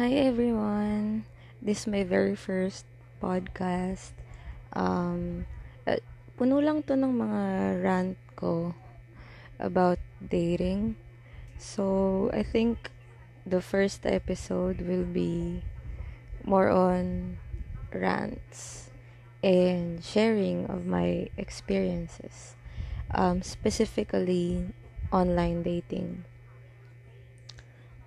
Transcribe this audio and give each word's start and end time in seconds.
Hi 0.00 0.16
everyone. 0.16 1.28
This 1.60 1.84
is 1.84 1.92
my 1.92 2.08
very 2.08 2.32
first 2.32 2.88
podcast. 3.20 4.16
Um 4.72 5.44
uh, 5.84 6.00
puno 6.40 6.56
lang 6.64 6.80
'to 6.80 6.96
ng 6.96 7.20
mga 7.20 7.42
rant 7.84 8.16
ko 8.32 8.72
about 9.60 10.00
dating. 10.24 10.96
So, 11.60 12.32
I 12.32 12.40
think 12.40 12.88
the 13.44 13.60
first 13.60 14.08
episode 14.08 14.80
will 14.88 15.04
be 15.04 15.60
more 16.48 16.72
on 16.72 17.36
rants 17.92 18.88
and 19.44 20.00
sharing 20.00 20.64
of 20.72 20.88
my 20.88 21.28
experiences. 21.36 22.56
Um 23.12 23.44
specifically 23.44 24.64
online 25.12 25.60
dating. 25.60 26.24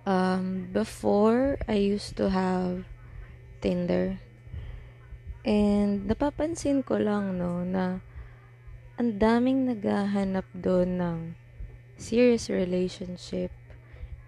Um, 0.04 0.68
before, 0.68 1.56
I 1.64 1.80
used 1.80 2.20
to 2.20 2.28
have 2.28 2.84
Tinder. 3.64 4.20
And 5.44 6.04
napapansin 6.04 6.84
ko 6.84 7.00
lang, 7.00 7.40
no, 7.40 7.64
na 7.64 8.04
ang 9.00 9.16
daming 9.16 9.64
naghahanap 9.64 10.44
doon 10.52 11.00
ng 11.00 11.18
serious 11.96 12.52
relationship. 12.52 13.48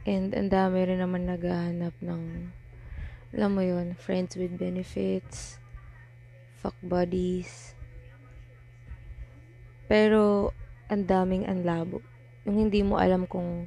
And 0.08 0.32
ang 0.32 0.48
dami 0.48 0.88
rin 0.88 1.04
naman 1.04 1.28
naghahanap 1.28 1.92
ng, 2.00 2.22
alam 3.36 3.50
mo 3.52 3.60
yun, 3.60 3.92
friends 4.00 4.32
with 4.40 4.56
benefits, 4.56 5.60
fuck 6.56 6.76
buddies. 6.80 7.76
Pero, 9.92 10.56
ang 10.88 11.04
daming 11.04 11.44
anlabo. 11.44 12.00
Yung 12.46 12.66
hindi 12.66 12.80
mo 12.80 12.96
alam 12.96 13.26
kung 13.26 13.66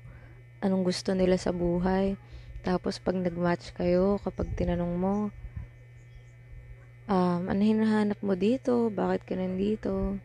anong 0.60 0.84
gusto 0.88 1.16
nila 1.16 1.40
sa 1.40 1.56
buhay. 1.56 2.20
Tapos 2.64 3.00
pag 3.00 3.16
nag-match 3.16 3.72
kayo, 3.76 4.20
kapag 4.20 4.52
tinanong 4.56 4.94
mo, 5.00 5.16
um, 7.08 7.42
ano 7.48 7.62
hinahanap 7.64 8.20
mo 8.20 8.36
dito? 8.36 8.92
Bakit 8.92 9.22
ka 9.24 9.34
nandito? 9.40 10.20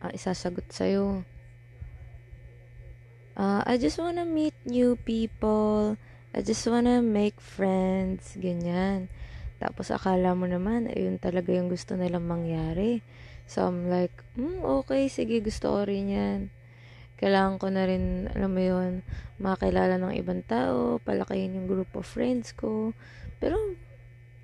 Uh, 0.00 0.12
isasagot 0.16 0.66
sa'yo. 0.72 1.22
Uh, 3.36 3.60
I 3.64 3.76
just 3.76 4.00
wanna 4.00 4.24
meet 4.24 4.56
new 4.64 4.96
people. 4.96 5.96
I 6.32 6.40
just 6.40 6.64
wanna 6.64 7.04
make 7.04 7.36
friends. 7.40 8.36
Ganyan. 8.40 9.12
Tapos 9.60 9.92
akala 9.92 10.32
mo 10.32 10.48
naman, 10.48 10.88
ayun 10.90 11.20
talaga 11.20 11.52
yung 11.52 11.68
gusto 11.68 11.94
nilang 11.94 12.24
mangyari. 12.24 13.04
So 13.44 13.68
I'm 13.68 13.92
like, 13.92 14.16
hmm, 14.34 14.64
okay, 14.82 15.12
sige, 15.12 15.44
gusto 15.44 15.70
ko 15.76 15.80
rin 15.84 16.08
yan 16.08 16.40
kailangan 17.22 17.62
ko 17.62 17.70
na 17.70 17.86
rin, 17.86 18.26
alam 18.34 18.50
mo 18.50 18.58
yun, 18.58 19.06
makakilala 19.38 19.94
ng 20.02 20.18
ibang 20.18 20.42
tao, 20.42 20.98
palakihin 21.06 21.54
yung 21.54 21.70
group 21.70 21.94
of 21.94 22.02
friends 22.02 22.50
ko. 22.50 22.90
Pero, 23.38 23.54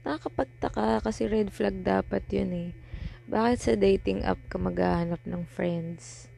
nakakapagtaka 0.06 1.02
kasi 1.02 1.26
red 1.26 1.50
flag 1.50 1.82
dapat 1.82 2.22
yun 2.30 2.54
eh. 2.54 2.70
Bakit 3.26 3.58
sa 3.58 3.74
dating 3.74 4.22
app 4.22 4.38
ka 4.46 4.62
maghahanap 4.62 5.18
ng 5.26 5.42
friends? 5.50 6.30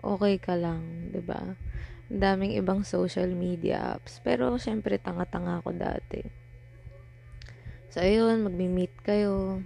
Okay 0.00 0.38
ka 0.38 0.54
lang, 0.56 1.10
'di 1.12 1.20
ba? 1.20 1.58
Ang 2.08 2.20
daming 2.22 2.54
ibang 2.54 2.86
social 2.86 3.28
media 3.34 3.98
apps. 3.98 4.22
Pero, 4.22 4.56
syempre, 4.56 4.96
tanga-tanga 4.96 5.58
ako 5.60 5.74
dati. 5.74 6.22
So, 7.92 8.00
ayun, 8.00 8.44
magmi-meet 8.44 8.94
kayo. 9.04 9.60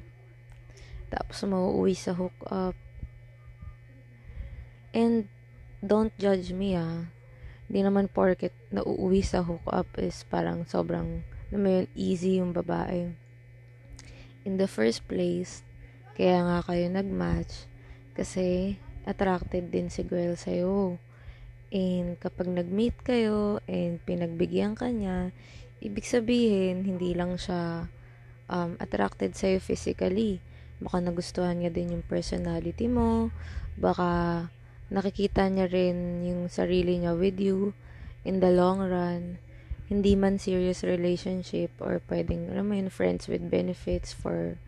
Tapos, 1.11 1.43
mauuwi 1.47 1.95
sa 1.99 2.15
hookup. 2.15 2.79
And, 4.95 5.27
don't 5.79 6.15
judge 6.19 6.51
me 6.51 6.75
ah. 6.75 7.07
Hindi 7.69 7.81
naman 7.85 8.09
porket 8.09 8.57
nauuwi 8.73 9.21
sa 9.21 9.45
hookup 9.45 9.87
is 10.01 10.25
parang 10.27 10.65
sobrang, 10.65 11.21
mo 11.53 11.69
yun, 11.69 11.87
easy 11.93 12.41
yung 12.41 12.57
babae. 12.57 13.13
In 14.49 14.57
the 14.57 14.67
first 14.67 15.05
place, 15.05 15.61
kaya 16.17 16.41
nga 16.43 16.65
kayo 16.65 16.89
nag-match 16.89 17.69
kasi 18.17 18.75
attracted 19.05 19.71
din 19.71 19.93
si 19.93 20.03
girl 20.03 20.35
sa'yo. 20.35 20.97
And 21.69 22.17
kapag 22.17 22.49
nag-meet 22.49 23.05
kayo 23.05 23.61
and 23.69 24.01
pinagbigyan 24.03 24.73
ka 24.75 24.89
niya, 24.89 25.37
ibig 25.85 26.09
sabihin, 26.09 26.89
hindi 26.89 27.13
lang 27.13 27.37
siya 27.37 27.87
um, 28.49 28.75
attracted 28.81 29.37
sa'yo 29.37 29.61
physically. 29.61 30.41
Baka 30.81 31.05
nagustuhan 31.05 31.61
niya 31.61 31.71
din 31.71 31.95
yung 31.95 32.05
personality 32.07 32.89
mo. 32.89 33.29
Baka 33.77 34.49
nakikita 34.89 35.49
niya 35.53 35.69
rin 35.69 36.25
yung 36.25 36.49
sarili 36.49 36.97
niya 36.97 37.13
with 37.13 37.37
you 37.37 37.77
in 38.25 38.41
the 38.41 38.49
long 38.49 38.81
run. 38.81 39.37
Hindi 39.89 40.17
man 40.17 40.37
serious 40.37 40.85
relationship 40.85 41.73
or 41.81 42.01
pwedeng, 42.09 42.53
alam 42.53 42.69
mo 42.69 42.75
yun, 42.77 42.93
friends 42.93 43.25
with 43.29 43.41
benefits 43.49 44.13
for 44.13 44.61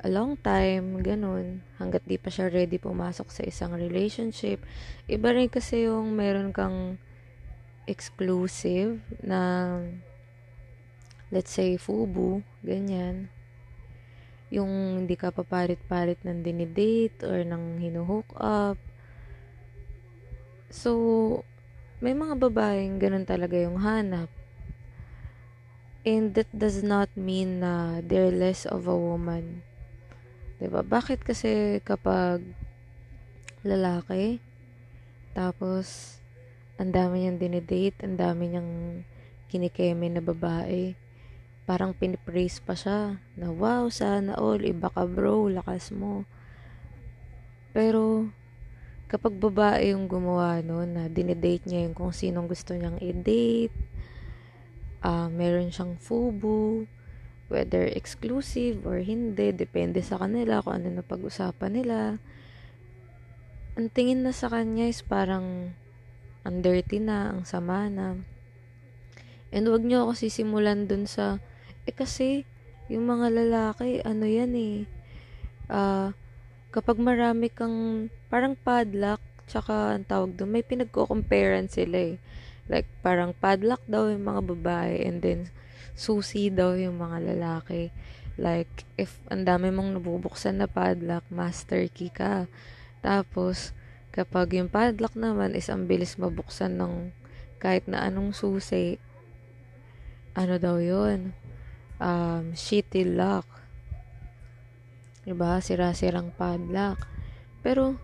a 0.00 0.08
long 0.08 0.40
time, 0.40 1.04
ganun. 1.04 1.60
Hanggat 1.76 2.04
di 2.08 2.16
pa 2.16 2.32
siya 2.32 2.48
ready 2.48 2.80
pumasok 2.80 3.28
sa 3.28 3.44
isang 3.44 3.76
relationship. 3.76 4.64
Iba 5.04 5.36
rin 5.36 5.52
kasi 5.52 5.84
yung 5.84 6.16
meron 6.16 6.56
kang 6.56 6.96
exclusive 7.84 9.00
na 9.20 9.76
let's 11.28 11.52
say 11.52 11.76
fubu, 11.76 12.40
ganyan. 12.64 13.28
Yung 14.48 15.04
hindi 15.04 15.14
ka 15.20 15.30
papalit-palit 15.30 16.18
ng 16.24 16.42
dinidate 16.42 17.22
or 17.22 17.44
ng 17.44 17.78
hinuhook 17.78 18.26
up 18.40 18.80
So, 20.70 21.42
may 21.98 22.14
mga 22.14 22.38
babaeng 22.38 23.02
ganun 23.02 23.26
talaga 23.26 23.58
yung 23.58 23.82
hanap. 23.82 24.30
And 26.06 26.32
that 26.38 26.48
does 26.54 26.80
not 26.80 27.12
mean 27.12 27.60
na 27.60 28.00
they're 28.00 28.32
less 28.32 28.64
of 28.64 28.88
a 28.88 28.96
woman. 28.96 29.66
ba? 30.62 30.80
Bakit 30.80 31.26
kasi 31.26 31.82
kapag 31.84 32.40
lalaki 33.60 34.40
tapos 35.36 36.16
ang 36.80 36.96
dami 36.96 37.26
niyang 37.26 37.36
dinedate, 37.36 38.00
ang 38.00 38.16
dami 38.16 38.48
niyang 38.48 39.04
kinikeme 39.52 40.08
na 40.08 40.24
babae, 40.24 40.96
parang 41.68 41.92
pinipraise 41.92 42.58
pa 42.58 42.72
siya 42.72 43.20
na 43.36 43.52
wow, 43.52 43.92
sana 43.92 44.32
all, 44.40 44.64
iba 44.64 44.88
ka 44.88 45.04
bro, 45.04 45.52
lakas 45.52 45.92
mo. 45.92 46.24
Pero 47.76 48.32
kapag 49.10 49.34
babae 49.42 49.90
yung 49.90 50.06
gumawa 50.06 50.62
no, 50.62 50.86
na 50.86 51.10
dinedate 51.10 51.66
niya 51.66 51.82
yung 51.82 51.98
kung 51.98 52.14
sinong 52.14 52.46
gusto 52.46 52.78
niyang 52.78 53.02
i-date, 53.02 53.74
uh, 55.02 55.26
meron 55.26 55.74
siyang 55.74 55.98
fubu, 55.98 56.86
whether 57.50 57.90
exclusive 57.90 58.86
or 58.86 59.02
hindi, 59.02 59.50
depende 59.50 59.98
sa 59.98 60.22
kanila 60.22 60.62
kung 60.62 60.78
ano 60.78 60.88
na 60.94 61.02
pag-usapan 61.02 61.72
nila. 61.74 61.98
Ang 63.74 63.90
tingin 63.90 64.22
na 64.22 64.30
sa 64.30 64.46
kanya 64.46 64.86
is 64.86 65.02
parang 65.02 65.74
ang 66.46 66.62
dirty 66.62 67.02
na, 67.02 67.34
ang 67.34 67.42
sama 67.42 67.90
na. 67.90 68.14
And 69.50 69.66
wag 69.66 69.82
niyo 69.82 70.06
ako 70.06 70.22
sisimulan 70.22 70.86
dun 70.86 71.10
sa, 71.10 71.42
eh 71.82 71.90
kasi, 71.90 72.46
yung 72.86 73.10
mga 73.10 73.34
lalaki, 73.34 73.98
ano 74.06 74.22
yan 74.22 74.54
eh, 74.54 74.76
uh, 75.66 76.14
kapag 76.70 77.02
marami 77.02 77.50
kang 77.50 78.06
parang 78.30 78.54
padlock 78.54 79.18
tsaka 79.50 79.98
ang 79.98 80.06
tawag 80.06 80.38
doon 80.38 80.54
may 80.54 80.62
pinagko-comparean 80.62 81.66
sila 81.66 82.14
eh. 82.14 82.16
Like 82.70 82.86
parang 83.02 83.34
padlock 83.34 83.82
daw 83.90 84.06
yung 84.06 84.22
mga 84.22 84.42
babae 84.54 85.02
and 85.02 85.18
then 85.18 85.50
susi 85.98 86.46
daw 86.54 86.78
yung 86.78 87.02
mga 87.02 87.34
lalaki. 87.34 87.90
Like 88.38 88.86
if 88.94 89.18
ang 89.26 89.42
dami 89.42 89.74
mong 89.74 89.98
nabubuksan 89.98 90.62
na 90.62 90.70
padlock 90.70 91.26
master 91.34 91.90
key 91.90 92.14
ka. 92.14 92.46
Tapos 93.02 93.74
kapag 94.14 94.54
yung 94.54 94.70
padlock 94.70 95.18
naman 95.18 95.58
is 95.58 95.66
ang 95.66 95.90
bilis 95.90 96.14
mabuksan 96.14 96.78
ng 96.78 97.10
kahit 97.58 97.90
na 97.90 98.06
anong 98.06 98.30
susi 98.30 99.02
ano 100.38 100.62
daw 100.62 100.78
yun? 100.78 101.34
Um, 101.98 102.54
shitty 102.54 103.04
lock 103.04 103.59
Diba? 105.24 105.60
Sira-sirang 105.60 106.32
padlock. 106.32 107.04
Pero, 107.60 108.00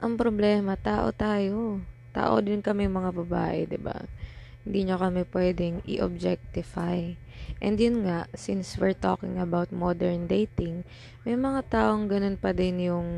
ang 0.00 0.16
problema, 0.16 0.76
tao 0.76 1.12
tayo. 1.12 1.80
Tao 2.16 2.40
din 2.40 2.64
kami 2.64 2.88
mga 2.88 3.12
babae, 3.12 3.68
ba? 3.76 4.08
Hindi 4.66 4.88
nyo 4.88 4.96
kami 4.98 5.22
pwedeng 5.30 5.84
i-objectify. 5.86 7.14
And 7.62 7.78
yun 7.78 8.02
nga, 8.02 8.26
since 8.34 8.74
we're 8.80 8.96
talking 8.96 9.38
about 9.38 9.70
modern 9.70 10.26
dating, 10.26 10.82
may 11.22 11.38
mga 11.38 11.70
taong 11.70 12.10
ganun 12.10 12.34
pa 12.34 12.50
din 12.50 12.82
yung 12.82 13.08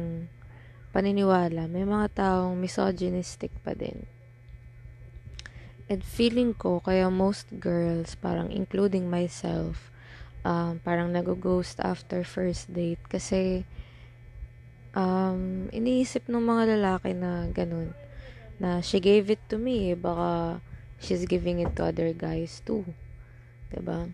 paniniwala. 0.93 1.71
May 1.71 1.89
mga 1.89 2.13
taong 2.15 2.59
misogynistic 2.59 3.55
pa 3.65 3.73
din. 3.73 4.05
And 5.89 6.05
feeling 6.05 6.53
ko, 6.53 6.85
kaya 6.85 7.09
most 7.09 7.49
girls, 7.57 8.13
parang 8.21 8.53
including 8.53 9.09
myself, 9.09 9.89
um, 10.45 10.79
parang 10.83 11.11
nag-ghost 11.11 11.81
after 11.83 12.23
first 12.23 12.71
date 12.71 13.03
kasi 13.11 13.65
um, 14.95 15.71
iniisip 15.71 16.27
ng 16.27 16.43
mga 16.43 16.79
lalaki 16.79 17.15
na 17.15 17.51
ganun 17.55 17.95
na 18.59 18.83
she 18.83 18.99
gave 18.99 19.31
it 19.31 19.43
to 19.47 19.57
me 19.57 19.95
eh, 19.95 19.99
baka 19.99 20.59
she's 20.99 21.25
giving 21.27 21.63
it 21.63 21.75
to 21.79 21.87
other 21.87 22.11
guys 22.11 22.59
too. 22.67 22.83
ba? 23.71 24.11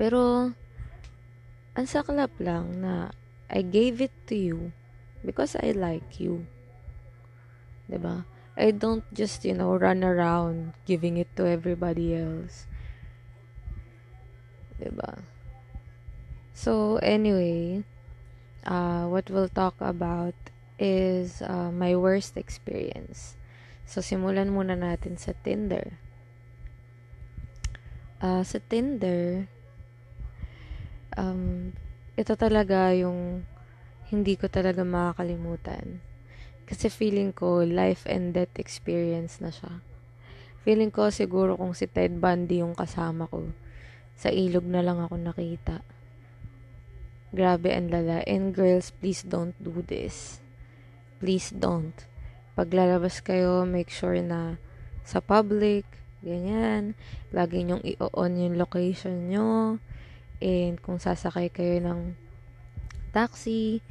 Pero 0.00 0.52
ang 1.76 1.86
saklap 1.86 2.32
lang 2.40 2.80
na 2.80 3.12
I 3.52 3.60
gave 3.60 4.00
it 4.00 4.12
to 4.26 4.34
you 4.34 4.58
because 5.20 5.54
I 5.60 5.76
like 5.76 6.18
you. 6.18 6.48
ba? 7.86 8.24
I 8.56 8.72
don't 8.72 9.04
just, 9.12 9.44
you 9.44 9.52
know, 9.52 9.76
run 9.76 10.00
around 10.00 10.72
giving 10.88 11.20
it 11.20 11.28
to 11.36 11.44
everybody 11.44 12.16
else. 12.16 12.64
Ba? 14.92 15.24
So, 16.56 16.96
anyway, 17.04 17.84
uh, 18.64 19.08
what 19.08 19.28
we'll 19.28 19.52
talk 19.52 19.76
about 19.80 20.36
is 20.80 21.40
uh, 21.40 21.72
my 21.72 21.96
worst 21.96 22.36
experience. 22.36 23.36
So, 23.84 24.00
simulan 24.00 24.52
muna 24.52 24.76
natin 24.76 25.16
sa 25.16 25.32
Tinder. 25.44 25.96
Uh, 28.20 28.40
sa 28.40 28.58
Tinder, 28.58 29.48
um, 31.16 31.72
ito 32.16 32.32
talaga 32.36 32.92
yung 32.96 33.44
hindi 34.08 34.38
ko 34.40 34.48
talaga 34.48 34.86
makakalimutan. 34.86 36.00
Kasi 36.66 36.90
feeling 36.90 37.30
ko, 37.30 37.62
life 37.62 38.08
and 38.10 38.34
death 38.34 38.58
experience 38.58 39.38
na 39.38 39.52
siya. 39.52 39.84
Feeling 40.66 40.90
ko 40.90 41.14
siguro 41.14 41.54
kung 41.54 41.78
si 41.78 41.86
Ted 41.86 42.18
Bundy 42.18 42.58
yung 42.58 42.74
kasama 42.74 43.30
ko, 43.30 43.46
sa 44.16 44.32
ilog 44.32 44.64
na 44.64 44.80
lang 44.80 44.98
ako 44.98 45.20
nakita. 45.20 45.84
Grabe 47.36 47.76
ang 47.76 47.92
lala. 47.92 48.24
And 48.24 48.56
girls, 48.56 48.90
please 48.96 49.20
don't 49.20 49.52
do 49.60 49.84
this. 49.84 50.40
Please 51.20 51.52
don't. 51.52 51.94
Pag 52.56 52.72
lalabas 52.72 53.20
kayo, 53.20 53.68
make 53.68 53.92
sure 53.92 54.16
na 54.24 54.56
sa 55.04 55.20
public, 55.20 55.84
ganyan, 56.24 56.96
lagi 57.30 57.62
nyong 57.62 57.84
i-on 57.84 58.40
yung 58.40 58.56
location 58.56 59.28
nyo. 59.28 59.76
And 60.40 60.80
kung 60.80 60.96
sasakay 60.96 61.52
kayo 61.52 61.76
ng 61.84 62.16
taxi, 63.12 63.84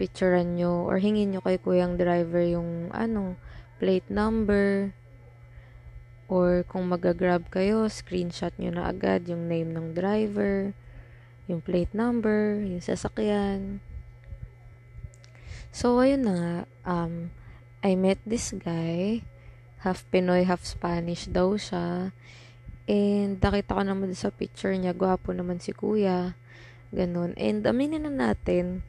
picturean 0.00 0.56
nyo 0.56 0.84
or 0.84 1.00
hingin 1.00 1.32
nyo 1.32 1.40
kay 1.44 1.56
kuyang 1.60 1.96
driver 1.96 2.44
yung 2.44 2.92
ano, 2.92 3.36
plate 3.80 4.08
number. 4.08 4.92
Or 6.26 6.66
kung 6.66 6.90
mag-grab 6.90 7.46
kayo, 7.50 7.86
screenshot 7.86 8.52
nyo 8.58 8.74
na 8.74 8.90
agad 8.90 9.30
yung 9.30 9.46
name 9.46 9.70
ng 9.70 9.94
driver 9.94 10.74
yung 11.46 11.62
plate 11.62 11.94
number, 11.94 12.58
yung 12.66 12.82
sasakyan. 12.82 13.78
So, 15.70 16.02
ayun 16.02 16.26
na 16.26 16.34
nga, 16.34 16.56
um, 16.82 17.30
I 17.86 17.94
met 17.94 18.18
this 18.26 18.50
guy, 18.50 19.22
half 19.86 20.02
Pinoy, 20.10 20.42
half 20.42 20.66
Spanish 20.66 21.30
daw 21.30 21.54
siya. 21.54 22.10
And 22.86 23.38
nakita 23.38 23.78
ko 23.78 23.82
naman 23.86 24.14
sa 24.18 24.34
picture 24.34 24.74
niya, 24.74 24.94
gwapo 24.94 25.30
naman 25.30 25.62
si 25.62 25.70
kuya. 25.70 26.34
Ganun. 26.90 27.34
And 27.38 27.62
aminin 27.62 28.06
na 28.06 28.12
natin, 28.30 28.82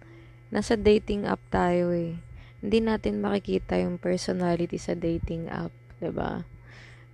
nasa 0.49 0.73
dating 0.77 1.29
app 1.29 1.41
tayo 1.53 1.93
eh. 1.93 2.17
Hindi 2.61 2.79
natin 2.81 3.21
makikita 3.21 3.77
yung 3.77 4.01
personality 4.01 4.81
sa 4.81 4.97
dating 4.97 5.45
app, 5.45 5.73
'di 6.01 6.09
ba? 6.09 6.41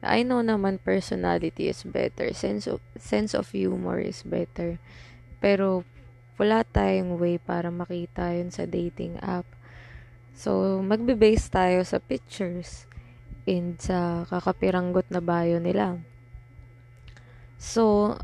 I 0.03 0.27
know 0.27 0.43
naman 0.43 0.83
personality 0.83 1.71
is 1.71 1.87
better, 1.87 2.35
sense 2.35 2.67
of 2.67 2.83
sense 2.99 3.31
of 3.31 3.47
humor 3.55 4.03
is 4.03 4.19
better. 4.27 4.75
Pero, 5.39 5.87
wala 6.35 6.67
tayong 6.67 7.15
way 7.15 7.39
para 7.39 7.71
makita 7.71 8.35
yun 8.35 8.51
sa 8.51 8.67
dating 8.67 9.15
app. 9.23 9.47
So, 10.35 10.81
magbe-base 10.83 11.47
tayo 11.47 11.79
sa 11.87 12.03
pictures 12.03 12.89
and 13.47 13.79
sa 13.79 14.27
kakapiranggot 14.27 15.07
na 15.07 15.21
bio 15.23 15.61
nila. 15.61 16.01
So, 17.55 18.15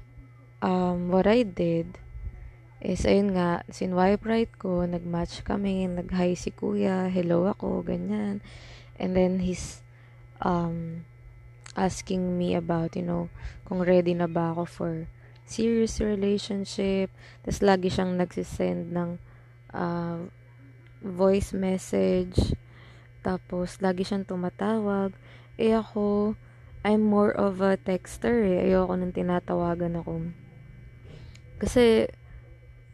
um, 0.60 1.14
what 1.14 1.28
I 1.28 1.48
did 1.48 1.96
is, 2.84 3.08
ayun 3.08 3.36
nga, 3.36 3.64
sinwipe 3.72 4.26
right 4.28 4.52
ko, 4.58 4.84
nag-match 4.84 5.48
kami, 5.48 5.88
nag-hi 5.88 6.36
si 6.36 6.52
kuya, 6.52 7.08
hello 7.08 7.48
ako, 7.48 7.88
ganyan. 7.88 8.44
And 9.00 9.16
then, 9.16 9.40
he's, 9.40 9.80
um, 10.44 11.08
asking 11.80 12.36
me 12.36 12.60
about, 12.60 13.00
you 13.00 13.08
know, 13.08 13.32
kung 13.64 13.80
ready 13.80 14.12
na 14.12 14.28
ba 14.28 14.52
ako 14.52 14.64
for 14.68 14.92
serious 15.48 16.04
relationship. 16.04 17.08
Tapos 17.42 17.64
lagi 17.64 17.88
siyang 17.88 18.20
nagsisend 18.20 18.92
ng 18.92 19.16
uh, 19.72 20.28
voice 21.00 21.56
message. 21.56 22.52
Tapos 23.24 23.80
lagi 23.80 24.04
siyang 24.04 24.28
tumatawag. 24.28 25.16
Eh 25.56 25.72
ako, 25.72 26.36
I'm 26.84 27.04
more 27.04 27.32
of 27.32 27.64
a 27.64 27.80
texter 27.80 28.44
eh. 28.44 28.68
Ayoko 28.68 29.00
nang 29.00 29.16
tinatawagan 29.16 30.00
ako. 30.04 30.36
Kasi 31.60 32.08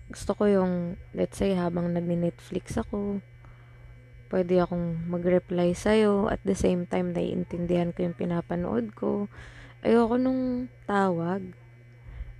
gusto 0.09 0.37
ko 0.37 0.43
yung, 0.45 0.73
let's 1.17 1.37
say, 1.37 1.57
habang 1.57 1.93
nagni-Netflix 1.93 2.77
ako, 2.77 3.21
pwede 4.29 4.61
akong 4.61 5.05
mag-reply 5.09 5.77
sa'yo 5.77 6.27
at 6.29 6.41
the 6.41 6.57
same 6.57 6.89
time 6.89 7.13
naiintindihan 7.13 7.93
ko 7.93 8.05
yung 8.05 8.17
pinapanood 8.17 8.93
ko. 8.97 9.29
Ayoko 9.85 10.17
nung 10.17 10.71
tawag. 10.89 11.53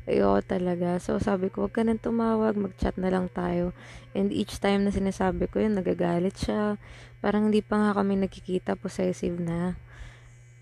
Ayoko 0.06 0.42
talaga. 0.46 1.02
So, 1.02 1.18
sabi 1.18 1.50
ko, 1.50 1.66
wag 1.66 1.74
ka 1.74 1.82
nang 1.82 2.02
tumawag, 2.02 2.58
mag-chat 2.58 2.94
na 2.98 3.10
lang 3.10 3.30
tayo. 3.34 3.74
And 4.14 4.30
each 4.30 4.62
time 4.62 4.86
na 4.86 4.94
sinasabi 4.94 5.50
ko 5.50 5.62
yun, 5.62 5.78
nagagalit 5.78 6.38
siya. 6.38 6.78
Parang 7.22 7.50
hindi 7.50 7.66
pa 7.66 7.78
nga 7.78 7.92
kami 8.02 8.22
nagkikita, 8.22 8.78
possessive 8.78 9.38
na. 9.42 9.78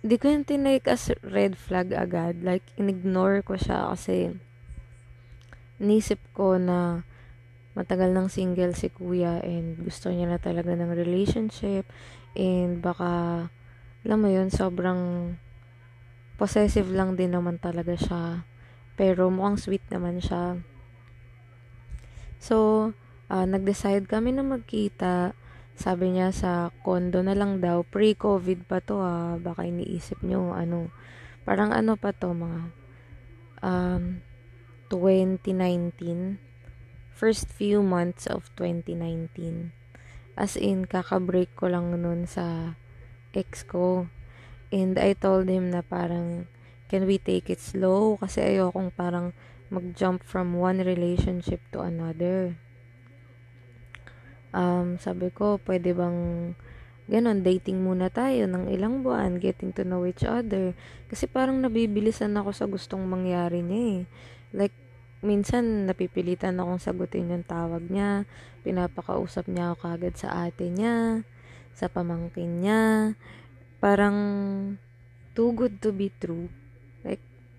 Hindi 0.03 0.15
ko 0.19 0.31
yung 0.31 0.47
tinake 0.47 0.87
as 0.91 1.11
red 1.23 1.55
flag 1.59 1.91
agad. 1.91 2.43
Like, 2.43 2.63
in-ignore 2.79 3.43
ko 3.43 3.59
siya 3.59 3.91
kasi 3.91 4.35
nisip 5.79 6.19
ko 6.31 6.55
na 6.55 7.07
matagal 7.73 8.13
nang 8.13 8.29
single 8.29 8.77
si 8.77 8.93
kuya 8.93 9.41
and 9.41 9.81
gusto 9.81 10.13
niya 10.13 10.29
na 10.29 10.39
talaga 10.41 10.73
ng 10.77 10.93
relationship 10.93 11.89
and 12.37 12.85
baka 12.85 13.49
alam 14.03 14.19
mo 14.19 14.27
yun, 14.27 14.51
sobrang 14.51 15.31
possessive 16.35 16.91
lang 16.91 17.15
din 17.15 17.31
naman 17.31 17.55
talaga 17.55 17.95
siya. 17.95 18.43
Pero 18.99 19.31
mukhang 19.31 19.55
sweet 19.55 19.87
naman 19.87 20.19
siya. 20.19 20.59
So, 22.35 22.91
uh, 23.31 23.45
nag-decide 23.47 24.11
kami 24.11 24.35
na 24.35 24.43
magkita. 24.43 25.31
Sabi 25.79 26.11
niya 26.11 26.35
sa 26.35 26.75
condo 26.83 27.23
na 27.23 27.31
lang 27.31 27.63
daw. 27.63 27.87
Pre-COVID 27.87 28.67
pa 28.67 28.83
to 28.83 28.99
ah. 28.99 29.39
Baka 29.39 29.71
iniisip 29.71 30.19
niyo 30.19 30.51
ano. 30.51 30.91
Parang 31.47 31.71
ano 31.71 31.95
pa 31.95 32.11
to 32.11 32.35
mga 32.35 32.59
um, 33.63 34.19
2019. 34.91 36.43
First 37.13 37.45
few 37.53 37.85
months 37.85 38.25
of 38.25 38.49
2019. 38.57 39.69
As 40.33 40.57
in, 40.57 40.89
kaka-break 40.89 41.53
ko 41.53 41.69
lang 41.69 41.93
nun 41.93 42.25
sa 42.25 42.73
ex 43.37 43.61
ko. 43.61 44.09
And 44.73 44.97
I 44.97 45.13
told 45.13 45.45
him 45.45 45.69
na 45.69 45.85
parang 45.85 46.49
can 46.89 47.05
we 47.05 47.21
take 47.21 47.53
it 47.53 47.61
slow? 47.61 48.17
Kasi 48.17 48.57
ayokong 48.57 48.93
parang 48.93 49.33
mag-jump 49.69 50.21
from 50.25 50.57
one 50.57 50.81
relationship 50.81 51.61
to 51.73 51.81
another. 51.81 52.57
Um, 54.53 55.01
sabi 55.01 55.33
ko, 55.33 55.57
pwede 55.65 55.97
bang 55.97 56.53
ganon, 57.09 57.41
dating 57.41 57.81
muna 57.81 58.13
tayo 58.13 58.45
ng 58.45 58.69
ilang 58.69 59.01
buwan, 59.01 59.41
getting 59.41 59.73
to 59.73 59.81
know 59.81 60.05
each 60.05 60.21
other. 60.21 60.77
Kasi 61.09 61.25
parang 61.25 61.61
nabibilisan 61.61 62.37
ako 62.37 62.49
sa 62.53 62.65
gustong 62.69 63.01
mangyari 63.09 63.65
niya 63.65 63.81
eh. 63.81 63.99
Like, 64.53 64.75
minsan 65.23 65.87
napipilitan 65.87 66.59
akong 66.59 66.83
sagutin 66.83 67.31
yung 67.31 67.47
tawag 67.47 67.87
niya, 67.87 68.27
pinapakausap 68.67 69.47
niya 69.47 69.73
ako 69.73 69.87
kagad 69.87 70.15
sa 70.19 70.45
ate 70.45 70.67
niya, 70.69 71.23
sa 71.73 71.87
pamangkin 71.87 72.61
niya. 72.61 73.15
Parang 73.79 74.19
too 75.33 75.55
good 75.55 75.81
to 75.81 75.95
be 75.95 76.11
true 76.21 76.51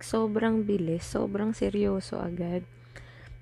sobrang 0.05 0.69
bilis, 0.69 1.09
sobrang 1.09 1.57
seryoso 1.57 2.21
agad. 2.21 2.69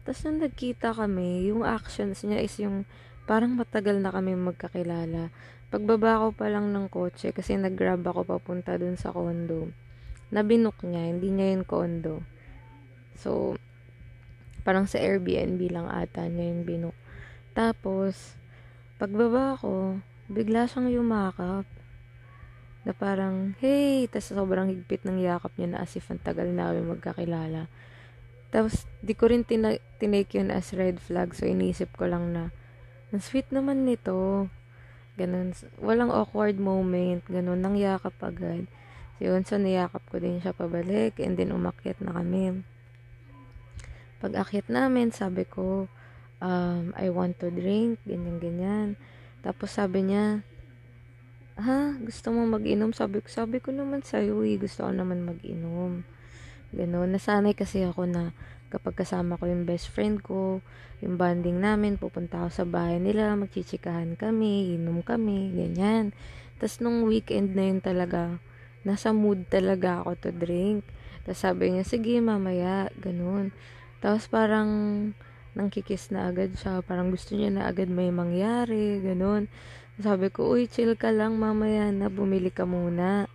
Tapos 0.07 0.23
nung 0.23 0.39
nagkita 0.39 0.95
kami, 0.95 1.51
yung 1.51 1.67
actions 1.67 2.23
niya 2.23 2.39
is 2.39 2.55
yung 2.63 2.87
parang 3.27 3.59
matagal 3.59 3.99
na 3.99 4.15
kami 4.15 4.39
magkakilala. 4.39 5.35
Pagbaba 5.75 6.23
ko 6.23 6.29
pa 6.39 6.47
lang 6.47 6.71
ng 6.71 6.87
kotse, 6.87 7.35
kasi 7.35 7.59
nag-grab 7.59 8.07
ako 8.07 8.23
papunta 8.39 8.79
dun 8.79 8.95
sa 8.95 9.11
condo, 9.11 9.75
nabinok 10.31 10.87
niya, 10.87 11.11
hindi 11.11 11.35
niya 11.35 11.59
yung 11.59 11.67
condo. 11.67 12.23
So, 13.19 13.59
parang 14.63 14.87
sa 14.87 14.99
Airbnb 14.99 15.61
lang 15.71 15.87
ata 15.87 16.27
niya 16.27 16.51
yung 16.51 16.63
binok. 16.67 16.97
Tapos, 17.53 18.39
pagbaba 18.97 19.59
ko, 19.59 20.01
bigla 20.31 20.67
siyang 20.67 20.89
yumakap 20.91 21.67
na 22.83 22.93
parang, 22.97 23.55
hey, 23.63 24.11
tas 24.11 24.31
sobrang 24.33 24.67
higpit 24.67 25.07
ng 25.07 25.23
yakap 25.23 25.55
niya 25.55 25.77
na 25.77 25.79
as 25.87 25.95
if 25.95 26.11
ang 26.11 26.19
tagal 26.19 26.51
namin 26.51 26.91
magkakilala. 26.91 27.71
Tapos, 28.51 28.91
di 29.01 29.15
ko 29.15 29.31
rin 29.31 29.47
tina- 29.47 29.81
tinake 30.03 30.39
yun 30.41 30.51
as 30.51 30.75
red 30.75 30.99
flag, 30.99 31.33
so 31.33 31.47
inisip 31.47 31.95
ko 31.95 32.11
lang 32.11 32.35
na, 32.35 32.51
ang 33.13 33.21
sweet 33.21 33.53
naman 33.53 33.85
nito. 33.85 34.49
Ganun. 35.21 35.53
Walang 35.77 36.09
awkward 36.09 36.57
moment. 36.57 37.21
Ganun. 37.29 37.61
Nang 37.61 37.77
yakap 37.77 38.17
agad. 38.25 38.65
Yun, 39.21 39.45
so 39.45 39.61
niyakap 39.61 40.01
ko 40.09 40.17
din 40.17 40.41
siya 40.41 40.57
pabalik 40.57 41.21
and 41.21 41.37
then 41.37 41.53
umakyat 41.53 42.01
na 42.01 42.17
kami. 42.17 42.65
Pag 44.23 44.39
akyat 44.39 44.71
namin, 44.71 45.11
sabi 45.11 45.43
ko, 45.43 45.91
um, 46.39 46.95
I 46.95 47.11
want 47.11 47.43
to 47.43 47.51
drink, 47.51 47.99
ganyan-ganyan. 48.07 48.95
Tapos 49.43 49.75
sabi 49.75 50.07
niya, 50.07 50.47
ha, 51.59 51.99
gusto 51.99 52.31
mo 52.31 52.47
mag-inom? 52.47 52.95
Sabi 52.95 53.19
ko, 53.19 53.27
sabi 53.27 53.59
ko 53.59 53.75
naman 53.75 54.07
sa'yo, 54.07 54.47
eh, 54.47 54.63
gusto 54.63 54.87
ko 54.87 54.95
naman 54.95 55.27
mag-inom. 55.27 56.07
Ganun, 56.71 57.11
nasanay 57.11 57.59
kasi 57.59 57.83
ako 57.83 58.07
na 58.07 58.31
kapag 58.73 59.05
kasama 59.05 59.37
ko 59.37 59.45
yung 59.51 59.69
best 59.69 59.93
friend 59.93 60.25
ko, 60.25 60.65
yung 61.05 61.21
bonding 61.21 61.61
namin, 61.61 62.01
pupunta 62.01 62.41
ako 62.41 62.51
sa 62.63 62.65
bahay 62.65 62.97
nila, 62.97 63.37
magchichikahan 63.37 64.17
kami, 64.17 64.79
inom 64.79 65.05
kami, 65.05 65.53
ganyan. 65.53 66.17
Tapos 66.57 66.81
nung 66.81 67.05
weekend 67.05 67.53
na 67.53 67.69
yun 67.69 67.83
talaga, 67.83 68.39
nasa 68.87 69.13
mood 69.13 69.45
talaga 69.53 70.01
ako 70.01 70.15
to 70.17 70.31
drink. 70.31 70.87
Tapos 71.27 71.43
sabi 71.43 71.75
niya, 71.75 71.85
sige 71.85 72.17
mamaya, 72.23 72.89
ganun. 72.97 73.53
Tapos 74.03 74.27
parang 74.27 74.69
nangkikis 75.55 76.11
na 76.11 76.29
agad 76.29 76.59
siya. 76.59 76.83
Parang 76.83 77.15
gusto 77.15 77.39
niya 77.39 77.55
na 77.55 77.71
agad 77.71 77.87
may 77.87 78.11
mangyari, 78.11 78.99
ganun. 78.99 79.47
Sabi 80.03 80.35
ko, 80.35 80.51
uy, 80.51 80.67
chill 80.67 80.99
ka 80.99 81.15
lang 81.15 81.39
mamaya 81.39 81.95
na, 81.95 82.11
bumili 82.11 82.51
ka 82.51 82.67
muna. 82.67 83.31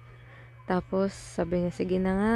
Tapos 0.67 1.15
sabi 1.15 1.63
niya, 1.63 1.71
sige 1.71 1.97
na 2.03 2.11
nga. 2.19 2.35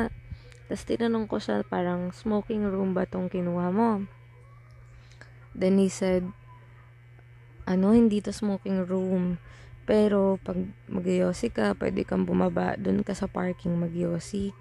Tapos 0.72 0.88
tinanong 0.88 1.28
ko 1.28 1.44
siya, 1.44 1.68
parang 1.68 2.16
smoking 2.16 2.64
room 2.64 2.96
ba 2.96 3.04
tong 3.04 3.28
kinuha 3.28 3.68
mo? 3.76 4.08
Then 5.52 5.84
he 5.84 5.92
said, 5.92 6.24
ano, 7.68 7.92
hindi 7.92 8.24
to 8.24 8.32
smoking 8.32 8.88
room. 8.88 9.44
Pero, 9.84 10.40
pag 10.40 10.56
magyosi 10.88 11.52
ka, 11.52 11.76
pwede 11.76 12.08
kang 12.08 12.24
bumaba. 12.24 12.80
Doon 12.80 13.04
ka 13.04 13.12
sa 13.12 13.28
parking 13.28 13.76
magyosi. 13.76 14.56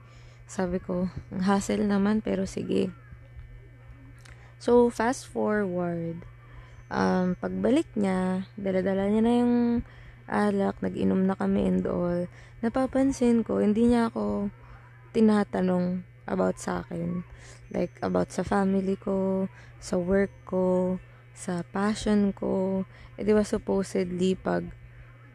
Sabi 0.50 0.82
ko, 0.82 1.06
hassle 1.38 1.86
naman, 1.86 2.18
pero 2.18 2.50
sige. 2.50 2.90
So, 4.60 4.92
fast 4.92 5.24
forward. 5.24 6.20
Um, 6.92 7.32
pagbalik 7.40 7.88
niya, 7.96 8.44
daladala 8.60 9.08
niya 9.08 9.22
na 9.24 9.34
yung 9.40 9.56
alak, 10.28 10.76
nag-inom 10.84 11.24
na 11.24 11.32
kami 11.32 11.64
and 11.64 11.88
all. 11.88 12.28
Napapansin 12.60 13.40
ko, 13.40 13.64
hindi 13.64 13.88
niya 13.88 14.12
ako 14.12 14.52
tinatanong 15.16 16.04
about 16.28 16.60
sa 16.60 16.84
akin. 16.84 17.24
Like, 17.72 17.96
about 18.04 18.36
sa 18.36 18.44
family 18.44 19.00
ko, 19.00 19.48
sa 19.80 19.96
work 19.96 20.34
ko, 20.44 21.00
sa 21.32 21.64
passion 21.64 22.36
ko. 22.36 22.84
Eh, 23.16 23.24
di 23.24 23.32
ba 23.32 23.48
supposedly, 23.48 24.36
pag 24.36 24.68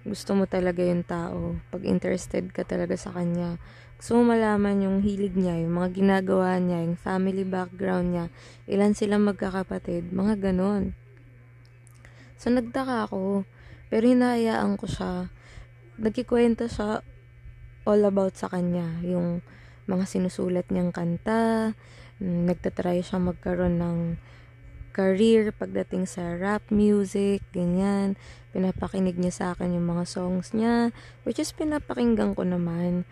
gusto 0.05 0.37
mo 0.37 0.45
talaga 0.45 0.85
yung 0.85 1.01
tao, 1.01 1.57
pag 1.73 1.81
interested 1.81 2.53
ka 2.53 2.61
talaga 2.61 2.93
sa 2.93 3.09
kanya, 3.09 3.57
gusto 3.95 4.19
mo 4.19 4.35
malaman 4.35 4.83
yung 4.83 4.97
hilig 4.99 5.33
niya, 5.39 5.55
yung 5.63 5.79
mga 5.79 5.89
ginagawa 5.95 6.59
niya, 6.59 6.83
yung 6.83 6.99
family 6.99 7.47
background 7.47 8.11
niya, 8.11 8.25
ilan 8.67 8.91
silang 8.91 9.23
magkakapatid, 9.23 10.11
mga 10.11 10.51
ganon. 10.51 10.91
So, 12.35 12.51
nagtaka 12.51 13.07
ako, 13.07 13.47
pero 13.87 14.03
hinahayaan 14.03 14.75
ko 14.75 14.85
siya, 14.85 15.31
nagkikwento 15.95 16.67
siya 16.67 16.99
all 17.87 18.03
about 18.03 18.35
sa 18.35 18.51
kanya, 18.51 18.99
yung 18.99 19.39
mga 19.87 20.03
sinusulat 20.09 20.67
niyang 20.73 20.91
kanta, 20.91 21.71
nagtatry 22.19 22.99
siya 22.99 23.21
magkaroon 23.21 23.79
ng 23.79 23.99
career 24.95 25.51
pagdating 25.51 26.07
sa 26.07 26.39
rap 26.39 26.63
music, 26.71 27.43
ganyan. 27.51 28.15
Pinapakinig 28.55 29.19
niya 29.19 29.33
sa 29.35 29.45
akin 29.51 29.75
yung 29.75 29.91
mga 29.91 30.07
songs 30.07 30.55
niya, 30.55 30.95
which 31.27 31.35
is 31.35 31.51
pinapakinggan 31.51 32.31
ko 32.31 32.47
naman. 32.47 33.03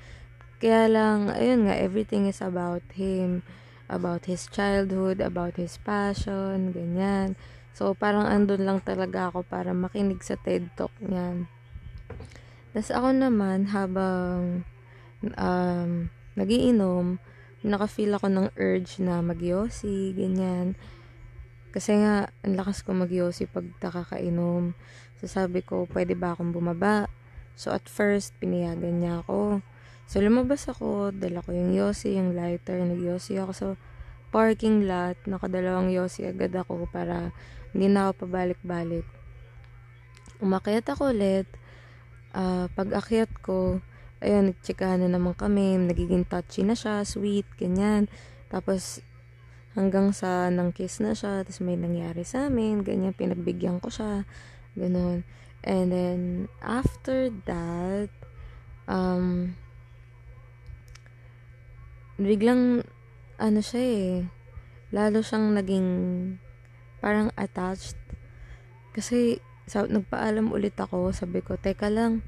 Kaya 0.64 0.88
lang, 0.88 1.28
ayun 1.28 1.68
nga, 1.68 1.76
everything 1.76 2.24
is 2.32 2.40
about 2.40 2.88
him, 2.96 3.44
about 3.92 4.32
his 4.32 4.48
childhood, 4.48 5.20
about 5.20 5.60
his 5.60 5.76
passion, 5.84 6.72
ganyan. 6.72 7.36
So, 7.76 7.92
parang 7.92 8.32
andun 8.32 8.64
lang 8.64 8.80
talaga 8.80 9.28
ako 9.28 9.44
para 9.44 9.76
makinig 9.76 10.24
sa 10.24 10.40
TED 10.40 10.72
Talk 10.80 10.96
niyan. 11.04 11.52
Tapos 12.72 12.96
ako 12.96 13.12
naman, 13.12 13.76
habang 13.76 14.64
um, 15.36 16.08
nagiinom, 16.40 17.20
naka-feel 17.60 18.16
ako 18.16 18.32
ng 18.32 18.48
urge 18.56 19.04
na 19.04 19.20
magyosi, 19.20 20.16
ganyan. 20.16 20.80
Kasi 21.76 22.00
nga, 22.00 22.32
ang 22.40 22.56
lakas 22.56 22.88
ko 22.88 22.96
magyosi 22.96 23.52
pag 23.52 23.68
nakakainom. 23.84 24.80
So, 25.20 25.28
sabi 25.28 25.60
ko, 25.60 25.92
pwede 25.92 26.16
ba 26.16 26.40
akong 26.40 26.56
bumaba? 26.56 27.12
So, 27.60 27.76
at 27.76 27.84
first, 27.92 28.32
pinayagan 28.40 29.04
niya 29.04 29.28
ako. 29.28 29.60
So, 30.06 30.20
lumabas 30.20 30.68
ako, 30.68 31.16
dala 31.16 31.40
ko 31.42 31.56
yung 31.56 31.74
yosi, 31.74 32.20
yung 32.20 32.36
lighter, 32.36 32.80
nagyosi 32.84 33.40
ako 33.40 33.52
sa 33.56 33.68
parking 34.34 34.90
lot. 34.90 35.16
Nakadalawang 35.30 35.94
yosi 35.94 36.28
agad 36.28 36.54
ako 36.58 36.90
para 36.90 37.32
hindi 37.72 37.88
na 37.90 38.10
ako 38.10 38.28
pabalik-balik. 38.28 39.06
Umakyat 40.44 40.86
ako 40.90 41.14
ulit. 41.14 41.48
Uh, 42.34 42.66
pag 42.74 42.90
akyat 42.94 43.30
ko, 43.46 43.80
ayun, 44.20 44.52
nagtsikahan 44.52 45.06
na 45.06 45.10
naman 45.10 45.38
kami. 45.38 45.78
Nagiging 45.78 46.26
touchy 46.26 46.66
na 46.66 46.74
siya, 46.74 47.06
sweet, 47.06 47.46
ganyan. 47.56 48.10
Tapos, 48.50 49.06
hanggang 49.74 50.14
sa 50.14 50.50
nang 50.54 50.74
kiss 50.74 51.02
na 51.02 51.18
siya, 51.18 51.42
tapos 51.42 51.62
may 51.62 51.78
nangyari 51.78 52.22
sa 52.22 52.50
amin, 52.50 52.86
ganyan, 52.86 53.14
pinagbigyan 53.14 53.82
ko 53.82 53.90
siya, 53.90 54.26
ganun. 54.78 55.26
And 55.64 55.88
then, 55.90 56.22
after 56.62 57.32
that, 57.48 58.12
um, 58.86 59.56
biglang, 62.20 62.86
ano 63.38 63.60
siya 63.60 63.82
eh, 63.82 64.14
lalo 64.94 65.22
siyang 65.22 65.58
naging, 65.58 65.90
parang 67.00 67.34
attached. 67.40 67.98
Kasi, 68.94 69.42
sa, 69.66 69.88
nagpaalam 69.88 70.54
ulit 70.54 70.78
ako, 70.78 71.16
sabi 71.16 71.42
ko, 71.42 71.58
teka 71.58 71.90
lang, 71.90 72.26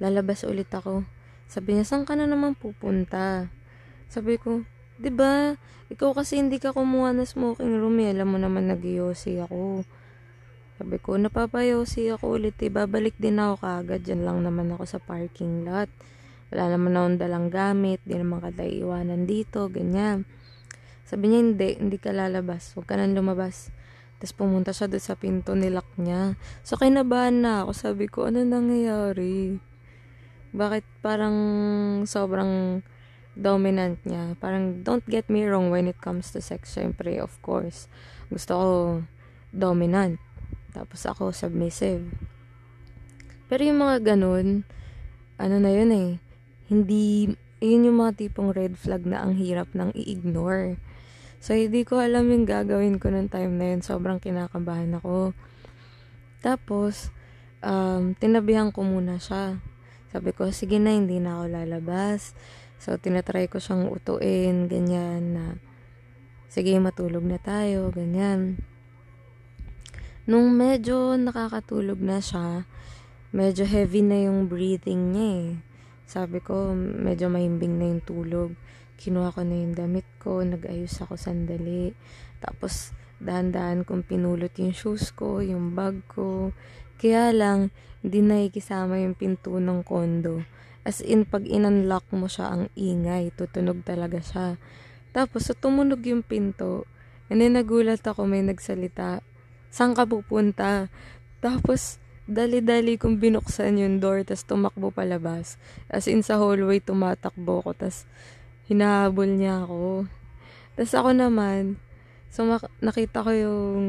lalabas 0.00 0.46
ulit 0.48 0.70
ako. 0.72 1.04
Sabi 1.50 1.76
niya, 1.76 1.84
saan 1.84 2.06
ka 2.06 2.14
na 2.14 2.24
naman 2.30 2.56
pupunta? 2.56 3.50
Sabi 4.06 4.38
ko, 4.38 4.62
'Di 5.00 5.08
ba? 5.08 5.56
Ikaw 5.90 6.12
kasi 6.12 6.38
hindi 6.38 6.60
ka 6.60 6.76
kumuha 6.76 7.16
ng 7.16 7.26
smoking 7.26 7.80
room, 7.80 7.98
eh. 8.04 8.12
alam 8.12 8.36
mo 8.36 8.38
naman 8.38 8.68
nagyosi 8.68 9.40
ako. 9.42 9.82
Sabi 10.76 10.96
ko, 11.02 11.16
napapayosi 11.18 12.12
ako 12.14 12.36
ulit, 12.38 12.54
eh. 12.62 12.70
babalik 12.70 13.16
din 13.16 13.40
ako 13.40 13.64
kagad, 13.64 14.04
dyan 14.06 14.22
lang 14.22 14.38
naman 14.44 14.70
ako 14.76 14.84
sa 14.86 15.00
parking 15.02 15.66
lot. 15.66 15.90
Wala 16.50 16.74
naman 16.74 16.98
akong 16.98 17.18
dalang 17.22 17.46
gamit, 17.48 18.02
di 18.02 18.18
naman 18.18 18.42
kada 18.42 18.66
iwanan 18.66 19.26
dito, 19.26 19.70
ganyan. 19.70 20.26
Sabi 21.06 21.30
niya, 21.30 21.40
hindi, 21.42 21.68
hindi 21.78 21.98
ka 21.98 22.10
lalabas, 22.10 22.74
huwag 22.74 22.86
ka 22.90 22.94
nang 22.98 23.14
lumabas. 23.14 23.70
Tapos 24.20 24.36
pumunta 24.36 24.74
siya 24.74 24.90
doon 24.90 25.00
sa 25.02 25.16
pinto, 25.16 25.56
nilak 25.56 25.88
niya. 25.96 26.36
So, 26.60 26.76
kinabahan 26.76 27.40
na 27.40 27.64
ako. 27.64 27.72
Sabi 27.72 28.04
ko, 28.04 28.28
ano 28.28 28.44
nangyayari? 28.44 29.56
Bakit 30.52 30.84
parang 31.00 31.36
sobrang 32.04 32.84
dominant 33.32 33.96
niya. 34.04 34.36
Parang, 34.36 34.84
don't 34.84 35.06
get 35.08 35.32
me 35.32 35.48
wrong 35.48 35.72
when 35.72 35.88
it 35.88 35.96
comes 36.04 36.28
to 36.36 36.44
sex. 36.44 36.76
Siyempre, 36.76 37.16
of 37.16 37.32
course, 37.40 37.88
gusto 38.28 38.52
ko 38.52 38.68
dominant. 39.56 40.20
Tapos 40.76 41.08
ako, 41.08 41.32
submissive. 41.32 42.04
Pero 43.48 43.66
yung 43.66 43.80
mga 43.82 44.14
ganun, 44.14 44.62
ano 45.40 45.56
na 45.58 45.70
yun 45.72 45.90
eh, 45.90 46.10
hindi, 46.70 47.26
yun 47.58 47.86
yung 47.90 47.98
mga 47.98 48.14
tipong 48.16 48.54
red 48.54 48.78
flag 48.78 49.02
na 49.02 49.26
ang 49.26 49.34
hirap 49.34 49.74
nang 49.74 49.90
i-ignore. 49.92 50.78
So, 51.42 51.52
hindi 51.52 51.82
ko 51.82 51.98
alam 51.98 52.30
yung 52.30 52.46
gagawin 52.46 53.02
ko 53.02 53.10
ng 53.10 53.26
time 53.26 53.58
na 53.58 53.74
yun. 53.74 53.82
Sobrang 53.82 54.22
kinakabahan 54.22 54.94
ako. 55.02 55.34
Tapos, 56.40 57.10
um, 57.64 58.14
tinabihan 58.16 58.70
ko 58.70 58.86
muna 58.86 59.18
siya. 59.18 59.58
Sabi 60.14 60.30
ko, 60.30 60.54
sige 60.54 60.78
na, 60.78 60.94
hindi 60.94 61.18
na 61.18 61.42
ako 61.42 61.44
lalabas. 61.50 62.38
So, 62.80 62.96
tinatry 62.96 63.50
ko 63.50 63.58
siyang 63.58 63.90
utuin, 63.90 64.70
ganyan, 64.70 65.36
na, 65.36 65.44
sige, 66.48 66.76
matulog 66.78 67.26
na 67.26 67.36
tayo, 67.36 67.90
ganyan. 67.90 68.62
Nung 70.28 70.54
medyo 70.54 71.18
nakakatulog 71.18 71.98
na 71.98 72.22
siya, 72.22 72.68
medyo 73.34 73.66
heavy 73.66 74.04
na 74.04 74.28
yung 74.28 74.46
breathing 74.46 75.16
niya 75.16 75.28
eh. 75.34 75.50
Sabi 76.10 76.42
ko, 76.42 76.74
medyo 76.74 77.30
mahimbing 77.30 77.78
na 77.78 77.86
yung 77.86 78.02
tulog. 78.02 78.50
Kinuha 78.98 79.30
ko 79.30 79.46
na 79.46 79.62
yung 79.62 79.78
damit 79.78 80.02
ko, 80.18 80.42
nag-ayos 80.42 80.98
ako 81.06 81.14
sandali. 81.14 81.94
Tapos, 82.42 82.90
dahan-dahan 83.22 83.86
kong 83.86 84.02
pinulot 84.02 84.50
yung 84.58 84.74
shoes 84.74 85.14
ko, 85.14 85.38
yung 85.38 85.78
bag 85.78 86.02
ko. 86.10 86.50
Kaya 86.98 87.30
lang, 87.30 87.70
hindi 88.02 88.26
nakikisama 88.26 88.98
yung 89.06 89.14
pinto 89.14 89.54
ng 89.62 89.86
kondo. 89.86 90.42
As 90.82 90.98
in, 90.98 91.30
pag 91.30 91.46
in-unlock 91.46 92.10
mo 92.10 92.26
siya, 92.26 92.58
ang 92.58 92.64
ingay. 92.74 93.30
Tutunog 93.30 93.86
talaga 93.86 94.18
siya. 94.18 94.58
Tapos, 95.14 95.46
so, 95.46 95.54
tumunog 95.54 96.02
yung 96.10 96.26
pinto. 96.26 96.90
And 97.30 97.38
then, 97.38 97.54
nagulat 97.54 98.02
ako, 98.02 98.26
may 98.26 98.42
nagsalita. 98.42 99.22
Saan 99.70 99.94
ka 99.94 100.10
pupunta? 100.10 100.90
Tapos, 101.38 101.99
dali-dali 102.30 102.94
kong 102.94 103.18
binuksan 103.18 103.82
yung 103.82 103.98
door, 103.98 104.22
tas 104.22 104.46
tumakbo 104.46 104.94
palabas. 104.94 105.58
As 105.90 106.06
in, 106.06 106.22
sa 106.22 106.38
hallway, 106.38 106.78
tumatakbo 106.78 107.66
ko, 107.66 107.70
tas 107.74 108.06
hinahabol 108.70 109.34
niya 109.34 109.66
ako. 109.66 110.06
Tas 110.78 110.94
ako 110.94 111.10
naman, 111.10 111.82
so 112.30 112.46
nakita 112.78 113.26
ko 113.26 113.34
yung 113.34 113.82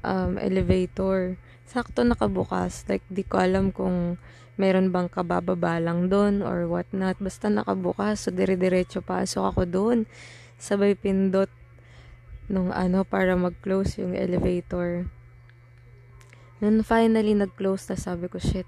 um, 0.00 0.32
elevator. 0.40 1.36
Sakto 1.68 2.00
nakabukas. 2.08 2.88
Like, 2.88 3.04
di 3.12 3.28
ko 3.28 3.44
alam 3.44 3.68
kung 3.76 4.16
meron 4.56 4.88
bang 4.88 5.12
kabababa 5.12 5.76
lang 5.76 6.08
doon 6.08 6.40
or 6.40 6.64
what 6.64 6.88
not. 6.96 7.20
Basta 7.20 7.52
nakabukas. 7.52 8.24
So, 8.24 8.32
dire-diretso 8.32 9.04
pasok 9.04 9.52
ako 9.52 9.62
doon. 9.68 9.98
Sabay 10.56 10.96
pindot 10.96 11.52
nung 12.48 12.72
ano 12.72 13.04
para 13.04 13.36
mag-close 13.36 14.00
yung 14.00 14.16
elevator. 14.16 15.04
Nung 16.58 16.82
finally 16.82 17.34
nag-close 17.38 17.90
na 17.90 17.96
sabi 17.98 18.26
ko, 18.26 18.42
shit, 18.42 18.66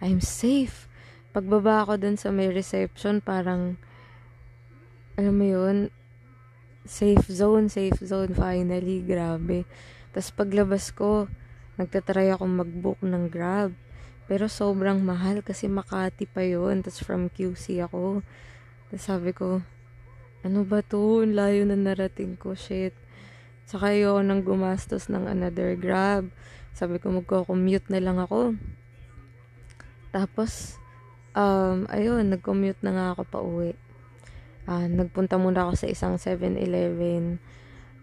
I'm 0.00 0.20
safe. 0.20 0.88
Pagbaba 1.30 1.86
ako 1.86 2.00
dun 2.00 2.16
sa 2.20 2.28
may 2.34 2.52
reception, 2.52 3.24
parang, 3.24 3.80
alam 5.16 5.34
mo 5.36 5.46
yun, 5.46 5.78
safe 6.84 7.24
zone, 7.30 7.70
safe 7.70 8.00
zone 8.02 8.32
finally, 8.32 9.04
grabe. 9.04 9.64
Tapos 10.10 10.34
paglabas 10.34 10.90
ko, 10.90 11.30
nagtatry 11.78 12.34
akong 12.34 12.60
mag-book 12.60 12.98
ng 13.00 13.30
Grab. 13.30 13.72
Pero 14.26 14.46
sobrang 14.46 14.98
mahal 15.02 15.42
kasi 15.42 15.66
Makati 15.66 16.26
pa 16.26 16.42
yun. 16.42 16.82
Tapos 16.82 17.02
from 17.02 17.30
QC 17.30 17.82
ako. 17.82 18.22
Tapos 18.90 19.02
sabi 19.02 19.30
ko, 19.30 19.62
ano 20.42 20.60
ba 20.66 20.82
to? 20.82 21.22
Layo 21.26 21.62
na 21.66 21.78
narating 21.78 22.34
ko, 22.34 22.58
shit. 22.58 22.94
Saka 23.70 23.94
yun, 23.94 24.26
nang 24.26 24.42
gumastos 24.42 25.06
ng 25.06 25.30
another 25.30 25.78
Grab. 25.78 26.26
Sabi 26.74 27.02
ko 27.02 27.10
magko-commute 27.12 27.90
na 27.90 28.00
lang 28.00 28.18
ako. 28.22 28.54
Tapos, 30.10 30.78
um, 31.34 31.86
ayun, 31.90 32.30
nag-commute 32.30 32.82
na 32.82 32.92
nga 32.94 33.06
ako 33.14 33.22
pa 33.26 33.38
uwi. 33.42 33.72
Uh, 34.70 34.86
nagpunta 34.86 35.38
muna 35.38 35.66
ako 35.66 35.86
sa 35.86 35.86
isang 35.90 36.14
7-Eleven. 36.18 37.42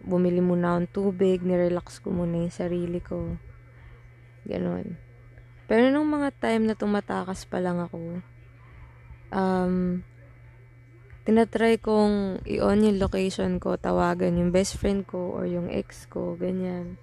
Bumili 0.04 0.40
muna 0.40 0.76
akong 0.76 0.92
tubig, 0.92 1.44
nirelax 1.44 2.00
ko 2.00 2.12
muna 2.12 2.44
yung 2.44 2.54
sarili 2.54 3.00
ko. 3.04 3.36
Ganon. 4.48 4.96
Pero 5.68 5.92
nung 5.92 6.08
mga 6.08 6.32
time 6.32 6.64
na 6.72 6.76
tumatakas 6.80 7.44
pa 7.44 7.60
lang 7.60 7.84
ako, 7.84 8.24
um, 9.36 10.00
tinatry 11.28 11.76
kong 11.76 12.40
i-on 12.48 12.88
yung 12.88 13.04
location 13.04 13.60
ko, 13.60 13.76
tawagan 13.76 14.40
yung 14.40 14.56
best 14.56 14.80
friend 14.80 15.04
ko 15.04 15.36
or 15.36 15.44
yung 15.44 15.68
ex 15.68 16.08
ko, 16.08 16.40
ganyan 16.40 16.96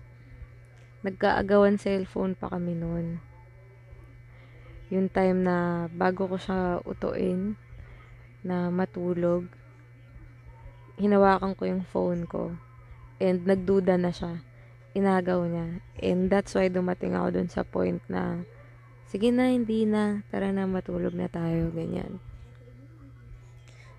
nagkaagawan 1.04 1.76
cellphone 1.76 2.32
pa 2.32 2.48
kami 2.48 2.72
noon. 2.72 3.20
Yung 4.88 5.12
time 5.12 5.44
na 5.44 5.86
bago 5.92 6.24
ko 6.24 6.40
siya 6.40 6.80
utuin 6.80 7.60
na 8.40 8.72
matulog, 8.72 9.44
hinawakan 10.96 11.52
ko 11.52 11.68
yung 11.68 11.84
phone 11.84 12.24
ko 12.24 12.56
and 13.20 13.44
nagduda 13.44 14.00
na 14.00 14.16
siya. 14.16 14.40
Inagaw 14.96 15.44
niya. 15.44 15.84
And 16.00 16.32
that's 16.32 16.56
why 16.56 16.72
dumating 16.72 17.12
ako 17.12 17.36
dun 17.36 17.52
sa 17.52 17.68
point 17.68 18.00
na 18.08 18.48
sige 19.04 19.28
na, 19.28 19.52
hindi 19.52 19.84
na, 19.84 20.24
tara 20.32 20.56
na 20.56 20.64
matulog 20.64 21.12
na 21.12 21.28
tayo, 21.28 21.68
ganyan. 21.68 22.16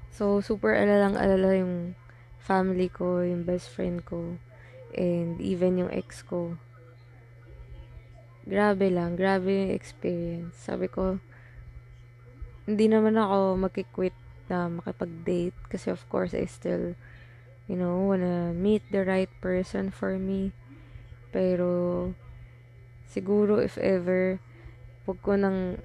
So, 0.10 0.42
super 0.42 0.74
alalang 0.74 1.20
alala 1.20 1.54
yung 1.54 1.94
family 2.42 2.90
ko, 2.90 3.22
yung 3.22 3.46
best 3.46 3.70
friend 3.70 4.02
ko, 4.08 4.40
and 4.96 5.38
even 5.44 5.78
yung 5.78 5.92
ex 5.92 6.24
ko 6.24 6.56
grabe 8.46 8.94
lang, 8.94 9.18
grabe 9.18 9.50
yung 9.50 9.74
experience. 9.74 10.54
Sabi 10.58 10.86
ko, 10.86 11.18
hindi 12.66 12.86
naman 12.90 13.18
ako 13.18 13.58
magkikwit 13.62 14.18
na 14.50 14.70
makipag-date 14.70 15.58
kasi 15.70 15.90
of 15.90 16.02
course 16.10 16.34
I 16.38 16.46
still, 16.46 16.94
you 17.66 17.78
know, 17.78 18.06
wanna 18.06 18.54
meet 18.54 18.86
the 18.94 19.02
right 19.02 19.30
person 19.42 19.90
for 19.90 20.18
me. 20.22 20.54
Pero, 21.34 22.14
siguro 23.10 23.58
if 23.62 23.78
ever, 23.82 24.38
huwag 25.06 25.20
ko 25.26 25.38
nang 25.38 25.82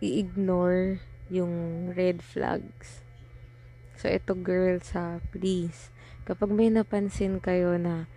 i-ignore 0.00 1.00
yung 1.32 1.88
red 1.96 2.20
flags. 2.20 3.04
So, 3.96 4.12
ito 4.12 4.36
girls 4.36 4.92
ha, 4.92 5.24
please. 5.32 5.88
Kapag 6.28 6.52
may 6.52 6.68
napansin 6.68 7.40
kayo 7.40 7.76
na 7.80 8.08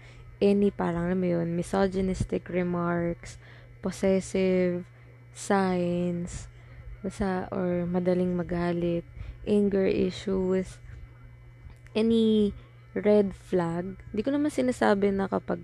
any 0.43 0.71
parang 0.71 1.11
alam 1.11 1.19
mo 1.23 1.27
yun, 1.27 1.55
misogynistic 1.55 2.51
remarks, 2.51 3.39
possessive, 3.87 4.83
signs, 5.31 6.51
basta, 6.99 7.47
or 7.55 7.87
madaling 7.87 8.35
magalit, 8.35 9.07
anger 9.47 9.87
issues, 9.87 10.83
any 11.95 12.51
red 12.91 13.31
flag, 13.31 13.95
di 14.11 14.19
ko 14.19 14.35
naman 14.35 14.51
sinasabi 14.51 15.15
na 15.15 15.31
kapag 15.31 15.63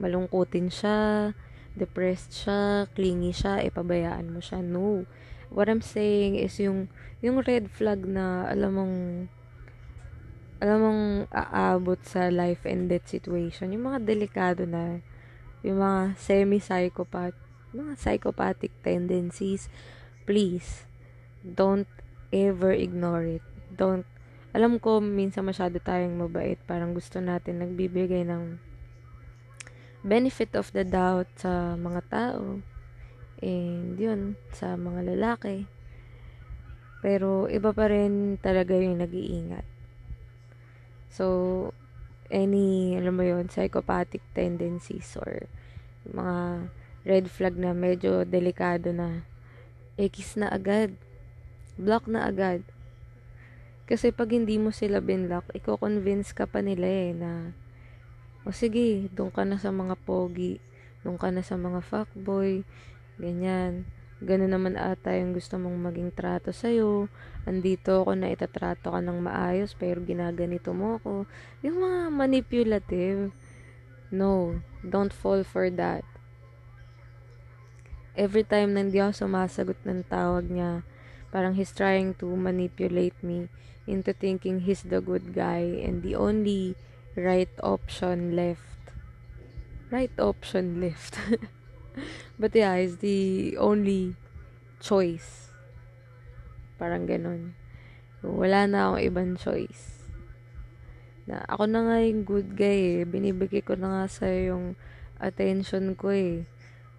malungkutin 0.00 0.72
siya, 0.72 1.30
depressed 1.78 2.34
siya, 2.34 2.90
clingy 2.96 3.30
siya, 3.30 3.62
ipabayaan 3.62 4.32
mo 4.32 4.42
siya. 4.42 4.64
No. 4.64 5.06
What 5.52 5.70
I'm 5.70 5.84
saying 5.84 6.40
is 6.40 6.58
yung, 6.58 6.90
yung 7.22 7.44
red 7.46 7.70
flag 7.70 8.02
na 8.02 8.48
alam 8.50 8.72
mong 8.74 8.96
alam 10.60 10.78
mong 10.84 11.04
aabot 11.32 11.96
sa 12.04 12.28
life 12.28 12.68
and 12.68 12.92
death 12.92 13.08
situation, 13.08 13.72
yung 13.72 13.88
mga 13.88 14.04
delikado 14.04 14.68
na, 14.68 15.00
yung 15.64 15.80
mga 15.80 16.20
semi-psychopath, 16.20 17.49
mga 17.70 17.98
psychopathic 17.98 18.74
tendencies, 18.82 19.70
please, 20.26 20.86
don't 21.42 21.88
ever 22.34 22.74
ignore 22.74 23.38
it. 23.38 23.44
Don't, 23.70 24.06
alam 24.50 24.82
ko, 24.82 24.98
minsan 24.98 25.46
masyado 25.46 25.78
tayong 25.78 26.18
mabait. 26.18 26.58
Parang 26.66 26.94
gusto 26.94 27.22
natin 27.22 27.62
nagbibigay 27.62 28.26
ng 28.26 28.58
benefit 30.02 30.56
of 30.56 30.72
the 30.72 30.82
doubt 30.82 31.28
sa 31.38 31.78
mga 31.78 32.00
tao. 32.10 32.58
And 33.40 33.96
yun, 33.96 34.36
sa 34.52 34.74
mga 34.74 35.14
lalaki. 35.14 35.64
Pero 37.00 37.48
iba 37.48 37.72
pa 37.72 37.88
rin 37.88 38.36
talaga 38.42 38.76
yung 38.76 39.00
nag-iingat. 39.00 39.64
So, 41.10 41.26
any, 42.30 42.94
alam 42.94 43.16
mo 43.16 43.24
yun, 43.24 43.48
psychopathic 43.48 44.22
tendencies 44.36 45.16
or 45.16 45.48
mga 46.06 46.68
red 47.04 47.32
flag 47.32 47.56
na 47.56 47.72
medyo 47.72 48.28
delikado 48.28 48.92
na, 48.92 49.24
X 49.96 50.36
na 50.36 50.48
agad. 50.52 50.92
Block 51.80 52.04
na 52.08 52.28
agad. 52.28 52.64
Kasi 53.88 54.12
pag 54.12 54.30
hindi 54.30 54.60
mo 54.60 54.70
sila 54.70 55.02
binlock, 55.02 55.50
i-convince 55.56 56.36
ka 56.36 56.46
pa 56.46 56.62
nila 56.62 56.86
eh 56.86 57.10
na, 57.16 57.52
o 58.46 58.52
sige, 58.54 59.10
doon 59.12 59.32
ka 59.32 59.42
na 59.42 59.58
sa 59.58 59.74
mga 59.74 59.98
pogi, 60.06 60.62
doon 61.02 61.18
ka 61.18 61.28
na 61.34 61.42
sa 61.42 61.58
mga 61.58 61.82
fuckboy, 61.82 62.62
ganyan. 63.18 63.88
Ganun 64.20 64.52
naman 64.52 64.76
ata 64.76 65.16
yung 65.16 65.32
gusto 65.32 65.56
mong 65.56 65.90
maging 65.90 66.12
trato 66.12 66.52
sa'yo. 66.52 67.08
Andito 67.48 68.04
ako 68.04 68.20
na 68.20 68.28
itatrato 68.28 68.92
ka 68.92 69.00
ng 69.00 69.16
maayos, 69.16 69.72
pero 69.72 70.04
ginaganito 70.04 70.76
mo 70.76 71.00
ako. 71.00 71.24
Yung 71.64 71.80
mga 71.80 72.00
manipulative. 72.12 73.32
No, 74.12 74.60
don't 74.84 75.16
fall 75.16 75.40
for 75.40 75.72
that 75.72 76.04
every 78.18 78.42
time 78.42 78.74
na 78.74 78.86
hindi 78.86 78.98
ako 78.98 79.26
sumasagot 79.26 79.78
ng 79.86 80.06
tawag 80.06 80.50
niya, 80.50 80.82
parang 81.30 81.54
he's 81.54 81.70
trying 81.70 82.14
to 82.18 82.26
manipulate 82.34 83.16
me 83.22 83.46
into 83.86 84.14
thinking 84.14 84.62
he's 84.62 84.86
the 84.86 85.02
good 85.02 85.34
guy 85.34 85.62
and 85.82 86.02
the 86.02 86.14
only 86.14 86.74
right 87.14 87.50
option 87.62 88.34
left. 88.34 88.94
Right 89.90 90.14
option 90.18 90.78
left. 90.78 91.18
But 92.40 92.54
yeah, 92.54 92.78
is 92.78 93.02
the 93.02 93.58
only 93.58 94.14
choice. 94.78 95.50
Parang 96.78 97.04
ganun. 97.04 97.58
Wala 98.22 98.64
na 98.70 98.78
akong 98.88 99.02
ibang 99.04 99.32
choice. 99.36 100.00
Na 101.28 101.44
ako 101.50 101.68
na 101.68 101.80
nga 101.84 101.96
yung 102.00 102.22
good 102.24 102.56
guy 102.56 103.02
eh. 103.02 103.04
Binibigay 103.04 103.60
ko 103.60 103.76
na 103.76 103.92
nga 103.92 104.04
sa 104.08 104.30
yung 104.30 104.78
attention 105.20 105.92
ko 105.98 106.14
eh. 106.14 106.48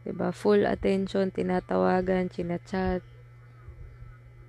'Di 0.01 0.11
ba? 0.17 0.33
Full 0.33 0.65
attention, 0.65 1.29
tinatawagan, 1.29 2.29
chinachat. 2.33 3.05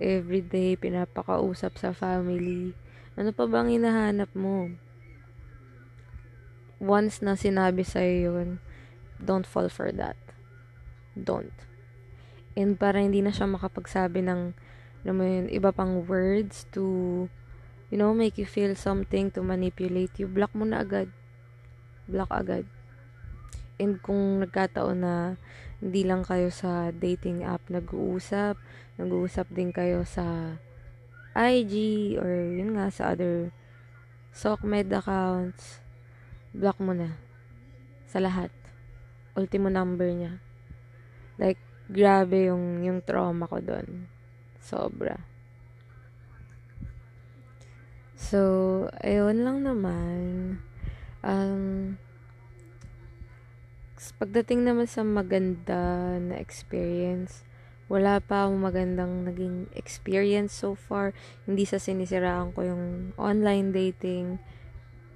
Everyday, 0.03 0.75
pinapakausap 0.75 1.79
sa 1.79 1.95
family. 1.95 2.75
Ano 3.15 3.31
pa 3.31 3.45
bang 3.47 3.71
hinahanap 3.71 4.33
mo? 4.33 4.73
Once 6.83 7.23
na 7.23 7.39
sinabi 7.39 7.87
sa'yo 7.87 8.35
yun, 8.35 8.59
don't 9.23 9.47
fall 9.47 9.71
for 9.71 9.95
that. 9.95 10.19
Don't. 11.15 11.55
And 12.59 12.75
para 12.75 12.99
hindi 12.99 13.23
na 13.23 13.31
siya 13.31 13.47
makapagsabi 13.47 14.27
ng, 14.27 14.57
alam 15.07 15.15
mo 15.15 15.23
yun, 15.23 15.47
iba 15.53 15.71
pang 15.71 16.03
words 16.03 16.67
to, 16.75 17.29
you 17.93 17.97
know, 18.01 18.11
make 18.11 18.35
you 18.41 18.49
feel 18.49 18.75
something 18.75 19.31
to 19.31 19.45
manipulate 19.45 20.19
you, 20.19 20.27
block 20.27 20.51
mo 20.57 20.67
na 20.67 20.83
agad. 20.83 21.13
Block 22.11 22.33
agad. 22.35 22.67
And 23.83 23.99
kung 23.99 24.39
nagkataon 24.47 25.03
na 25.03 25.15
hindi 25.83 26.07
lang 26.07 26.23
kayo 26.23 26.55
sa 26.55 26.95
dating 26.95 27.43
app 27.43 27.67
nag-uusap, 27.67 28.55
nag-uusap 28.95 29.51
din 29.51 29.75
kayo 29.75 30.07
sa 30.07 30.55
IG 31.35 32.15
or 32.23 32.31
yun 32.31 32.79
nga 32.79 32.87
sa 32.95 33.11
other 33.11 33.51
SOCMED 34.31 34.95
accounts. 34.95 35.83
Block 36.55 36.79
mo 36.79 36.95
na. 36.95 37.19
Sa 38.07 38.23
lahat. 38.23 38.55
Ultimo 39.35 39.67
number 39.67 40.07
niya. 40.15 40.39
Like, 41.43 41.59
grabe 41.91 42.47
yung, 42.47 42.87
yung 42.87 43.03
trauma 43.03 43.51
ko 43.51 43.59
doon. 43.59 44.07
Sobra. 44.63 45.19
So, 48.15 48.39
ayun 49.03 49.43
lang 49.43 49.67
naman. 49.67 50.63
Um, 51.27 51.99
pagdating 54.11 54.67
naman 54.67 54.91
sa 54.91 55.07
maganda 55.07 56.19
na 56.19 56.35
experience, 56.43 57.47
wala 57.87 58.19
pa 58.19 58.49
akong 58.49 58.59
magandang 58.59 59.23
naging 59.23 59.71
experience 59.79 60.51
so 60.51 60.75
far. 60.75 61.15
Hindi 61.47 61.63
sa 61.63 61.79
sinisiraan 61.79 62.51
ko 62.57 62.67
yung 62.67 63.15
online 63.15 63.71
dating. 63.71 64.43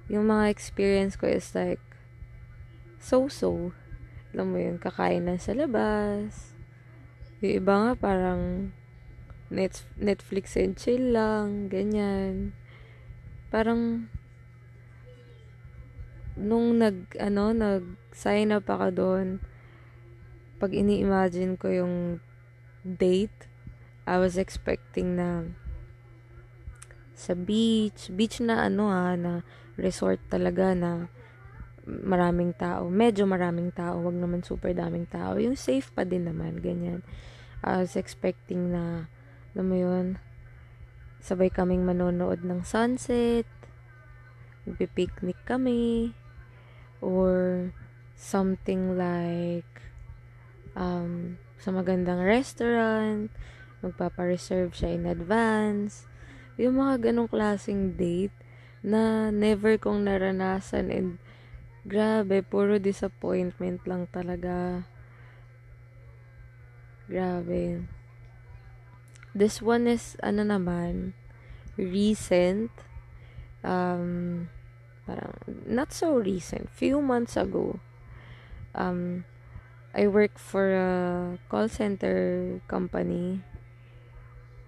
Yung 0.07 0.31
mga 0.31 0.47
experience 0.47 1.19
ko 1.19 1.27
is 1.27 1.51
like, 1.51 1.83
so-so. 3.03 3.75
Alam 4.31 4.55
mo 4.55 4.57
yun, 4.63 4.79
kakain 4.79 5.27
lang 5.27 5.41
sa 5.41 5.51
labas. 5.51 6.55
Yung 7.43 7.59
iba 7.59 7.73
nga 7.75 7.91
parang 7.99 8.71
Netflix 9.99 10.55
and 10.55 10.79
chill 10.79 11.11
lang, 11.11 11.67
ganyan 11.67 12.55
parang 13.47 14.11
nung 16.37 16.77
nag 16.77 17.17
ano 17.17 17.51
nag 17.51 17.83
sign 18.13 18.53
up 18.53 18.69
ako 18.69 18.87
doon 18.93 19.27
pag 20.61 20.73
ini-imagine 20.73 21.57
ko 21.57 21.69
yung 21.69 21.95
date 22.85 23.49
I 24.07 24.21
was 24.21 24.39
expecting 24.39 25.17
na 25.17 25.49
sa 27.17 27.33
beach 27.33 28.13
beach 28.13 28.37
na 28.39 28.69
ano 28.69 28.93
ha 28.93 29.17
na 29.17 29.41
resort 29.75 30.21
talaga 30.29 30.77
na 30.77 31.09
maraming 31.85 32.53
tao 32.53 32.87
medyo 32.87 33.25
maraming 33.25 33.73
tao 33.73 34.05
wag 34.05 34.15
naman 34.15 34.45
super 34.45 34.71
daming 34.77 35.09
tao 35.09 35.41
yung 35.41 35.57
safe 35.57 35.89
pa 35.91 36.05
din 36.05 36.29
naman 36.29 36.61
ganyan 36.61 37.01
I 37.65 37.81
was 37.81 37.97
expecting 37.97 38.69
na 38.71 39.09
alam 39.57 39.65
mo 39.65 39.77
yun 39.77 40.07
Sabay 41.27 41.49
kaming 41.49 41.83
manonood 41.83 42.45
ng 42.45 42.61
sunset. 42.61 43.49
Magpipiknik 44.63 45.35
kami. 45.43 46.13
Or 46.99 47.69
something 48.17 48.97
like 48.97 49.69
um, 50.73 51.37
sa 51.57 51.73
magandang 51.73 52.21
restaurant. 52.21 53.29
Magpapareserve 53.81 54.73
siya 54.73 54.97
in 54.97 55.05
advance. 55.05 56.09
Yung 56.57 56.81
mga 56.81 57.09
ganong 57.09 57.29
klaseng 57.29 57.93
date 57.93 58.33
na 58.81 59.29
never 59.29 59.77
kong 59.77 60.05
naranasan 60.05 60.89
and 60.89 61.09
grabe, 61.85 62.41
puro 62.41 62.81
disappointment 62.81 63.85
lang 63.85 64.09
talaga. 64.09 64.85
Grabe. 67.07 67.87
This 69.37 69.61
one 69.61 69.85
is, 69.85 70.17
ano 70.25 70.41
naman, 70.41 71.13
recent. 71.77 72.73
Um, 73.61 74.49
parang, 75.07 75.31
not 75.63 75.95
so 75.95 76.19
recent. 76.19 76.67
Few 76.67 76.99
months 76.99 77.39
ago. 77.39 77.79
Um, 78.75 79.23
I 79.95 80.05
work 80.11 80.35
for 80.37 80.75
a 80.75 80.91
call 81.47 81.71
center 81.71 82.59
company. 82.67 83.41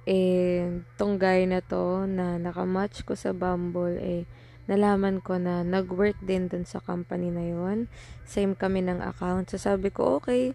And 0.10 0.90
tong 0.98 1.22
guy 1.22 1.46
na 1.46 1.60
to 1.68 2.08
na 2.10 2.40
nakamatch 2.42 3.06
ko 3.06 3.14
sa 3.14 3.36
Bumble 3.36 4.00
eh 4.00 4.24
nalaman 4.70 5.18
ko 5.18 5.42
na 5.42 5.66
nag-work 5.66 6.22
din 6.22 6.46
dun 6.46 6.62
sa 6.62 6.78
company 6.78 7.34
na 7.34 7.42
yon. 7.42 7.90
Same 8.22 8.54
kami 8.54 8.86
ng 8.86 9.02
account. 9.02 9.50
So 9.50 9.58
sabi 9.58 9.90
ko, 9.90 10.22
okay, 10.22 10.54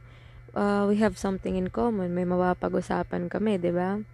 uh, 0.54 0.86
we 0.86 1.02
have 1.02 1.18
something 1.18 1.58
in 1.58 1.74
common. 1.74 2.14
May 2.14 2.22
mapapag-usapan 2.22 3.26
kami, 3.26 3.58
ba? 3.58 4.06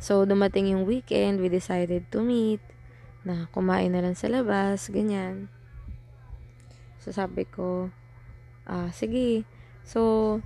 So 0.00 0.24
dumating 0.24 0.72
yung 0.72 0.88
weekend, 0.88 1.44
we 1.44 1.52
decided 1.52 2.08
to 2.16 2.24
meet 2.24 2.64
na 3.22 3.46
kumain 3.54 3.90
na 3.90 4.02
lang 4.02 4.18
sa 4.18 4.26
labas, 4.26 4.90
ganyan. 4.90 5.46
So 7.02 7.10
sabi 7.10 7.46
ko, 7.46 7.90
ah, 8.66 8.90
sige. 8.94 9.42
So 9.82 10.38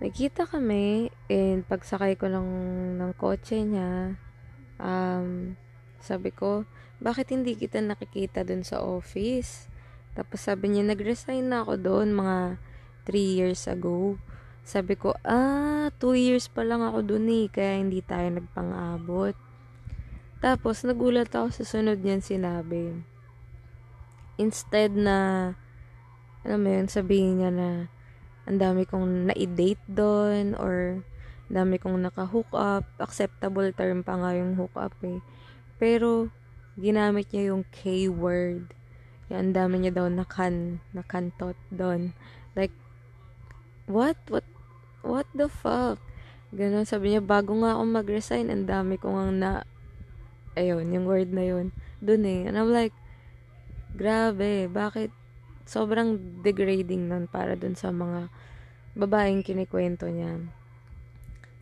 nakita 0.00 0.48
kami 0.48 1.12
and 1.28 1.66
pagsakay 1.68 2.16
ko 2.16 2.30
ng 2.30 2.50
ng 2.96 3.12
kotse 3.20 3.60
niya, 3.60 4.16
um, 4.80 5.54
sabi 6.00 6.32
ko, 6.32 6.64
bakit 7.00 7.34
hindi 7.34 7.56
kita 7.56 7.84
nakikita 7.84 8.46
dun 8.46 8.64
sa 8.64 8.80
office? 8.80 9.68
Tapos 10.16 10.42
sabi 10.42 10.72
niya, 10.72 10.84
nag-resign 10.84 11.52
na 11.52 11.62
ako 11.62 11.74
doon 11.80 12.08
mga 12.16 12.38
3 13.06 13.36
years 13.38 13.62
ago. 13.68 14.16
Sabi 14.64 14.96
ko, 14.96 15.16
ah, 15.24 15.92
2 15.98 16.14
years 16.16 16.48
pa 16.48 16.64
lang 16.64 16.80
ako 16.84 17.04
dun 17.04 17.26
eh, 17.28 17.46
kaya 17.52 17.80
hindi 17.80 18.00
tayo 18.04 18.28
nagpang-abot. 18.32 19.49
Tapos, 20.40 20.80
nagulat 20.88 21.28
ako 21.28 21.52
sa 21.52 21.64
sunod 21.68 22.00
niyan 22.00 22.24
sinabi. 22.24 22.96
Instead 24.40 24.96
na, 24.96 25.52
alam 26.48 26.64
mo 26.64 26.68
yun, 26.72 26.88
sabihin 26.88 27.44
niya 27.44 27.52
na, 27.52 27.70
ang 28.48 28.56
dami 28.56 28.88
kong 28.88 29.28
na-date 29.28 29.84
doon, 29.84 30.56
or 30.56 31.04
dami 31.52 31.76
kong 31.76 32.00
naka-hook 32.00 32.48
up. 32.56 32.88
Acceptable 32.96 33.68
term 33.76 34.00
pa 34.00 34.16
nga 34.16 34.32
yung 34.32 34.56
hook 34.56 34.72
up 34.80 34.96
eh. 35.04 35.20
Pero, 35.76 36.32
ginamit 36.80 37.28
niya 37.28 37.52
yung 37.52 37.68
K-word. 37.68 38.72
Yan, 39.28 39.52
ang 39.52 39.54
dami 39.54 39.84
niya 39.84 39.92
daw 39.92 40.08
nakan, 40.08 40.80
nakantot 40.96 41.60
doon. 41.68 42.16
Like, 42.56 42.72
what? 43.84 44.16
What? 44.32 44.48
What 45.04 45.28
the 45.36 45.52
fuck? 45.52 46.00
Ganon, 46.50 46.88
sabi 46.88 47.12
niya, 47.12 47.20
bago 47.20 47.54
nga 47.60 47.76
ako 47.76 47.82
mag-resign, 47.88 48.48
ang 48.48 48.64
dami 48.64 48.96
ko 48.96 49.12
nga 49.14 49.24
na, 49.28 49.50
ayun, 50.58 50.90
yung 50.90 51.06
word 51.06 51.30
na 51.30 51.44
yun, 51.46 51.74
dun 52.02 52.26
eh. 52.26 52.46
And 52.46 52.58
I'm 52.58 52.70
like, 52.70 52.94
grabe, 53.94 54.70
bakit 54.70 55.10
sobrang 55.70 56.42
degrading 56.42 57.06
nun 57.06 57.30
para 57.30 57.54
dun 57.54 57.78
sa 57.78 57.94
mga 57.94 58.26
babaeng 58.98 59.46
kinikwento 59.46 60.10
niya. 60.10 60.50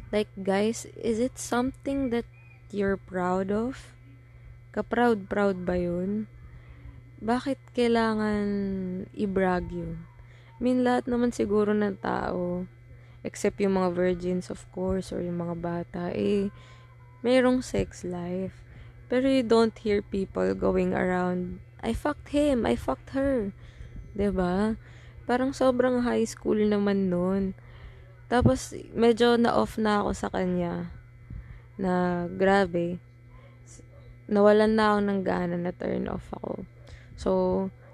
Like, 0.09 0.33
guys, 0.41 0.89
is 0.97 1.21
it 1.21 1.37
something 1.37 2.09
that 2.09 2.25
you're 2.73 2.97
proud 2.97 3.53
of? 3.53 3.93
Ka-proud-proud 4.73 5.69
ba 5.69 5.77
yun? 5.77 6.25
Bakit 7.21 7.61
kailangan 7.77 8.47
i-brag 9.13 9.69
yun? 9.69 10.09
I 10.57 10.61
mean, 10.65 10.83
lahat 10.83 11.05
naman 11.05 11.37
siguro 11.37 11.77
ng 11.77 12.01
tao, 12.01 12.65
except 13.21 13.61
yung 13.61 13.77
mga 13.77 13.93
virgins, 13.93 14.49
of 14.49 14.65
course, 14.73 15.13
or 15.13 15.21
yung 15.21 15.37
mga 15.37 15.57
bata, 15.61 16.03
eh, 16.17 16.49
mayroong 17.21 17.61
sex 17.61 18.03
life. 18.09 18.68
Pero 19.09 19.25
you 19.29 19.45
don't 19.45 19.77
hear 19.81 20.05
people 20.05 20.53
going 20.53 20.93
around, 20.93 21.65
I 21.81 21.97
fucked 21.97 22.31
him, 22.31 22.69
I 22.69 22.77
fucked 22.77 23.17
her. 23.17 23.57
ba? 24.13 24.17
Diba? 24.17 24.55
Parang 25.25 25.53
sobrang 25.53 26.05
high 26.05 26.25
school 26.29 26.57
naman 26.57 27.09
nun. 27.09 27.57
Tapos, 28.29 28.77
medyo 28.93 29.41
na-off 29.41 29.81
na 29.81 30.05
ako 30.05 30.11
sa 30.13 30.29
kanya. 30.29 30.93
Na, 31.81 32.25
grabe. 32.29 33.01
Nawalan 34.29 34.77
na 34.77 34.97
ako 34.97 34.99
ng 35.01 35.21
gana 35.25 35.57
na 35.57 35.73
turn 35.73 36.05
off 36.13 36.29
ako. 36.37 36.69
So, 37.17 37.31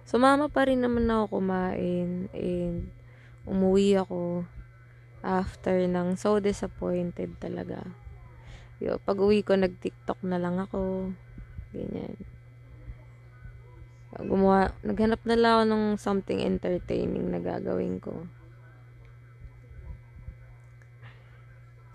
Sumama 0.04 0.52
pa 0.52 0.68
rin 0.68 0.84
naman 0.84 1.08
ako 1.08 1.40
kumain 1.40 2.28
and 2.36 2.92
umuwi 3.48 3.96
ako 3.96 4.44
after 5.24 5.80
ng 5.88 6.12
so 6.20 6.36
disappointed 6.44 7.32
talaga. 7.40 7.88
Yo, 8.84 9.00
pag 9.00 9.16
uwi 9.16 9.40
ko, 9.40 9.56
nag-tiktok 9.56 10.20
na 10.28 10.36
lang 10.36 10.60
ako. 10.60 11.08
Ganyan. 11.72 12.20
Gumawa, 14.12 14.76
naghanap 14.84 15.24
na 15.24 15.40
lang 15.40 15.52
ako 15.56 15.64
ng 15.72 15.84
something 15.96 16.44
entertaining 16.44 17.32
na 17.32 17.40
gagawin 17.40 17.96
ko. 17.96 18.28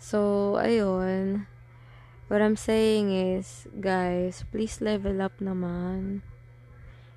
So, 0.02 0.58
ayun. 0.58 1.46
What 2.26 2.42
I'm 2.42 2.58
saying 2.58 3.14
is, 3.14 3.70
guys, 3.78 4.42
please 4.50 4.82
level 4.82 5.22
up 5.22 5.38
naman. 5.38 6.26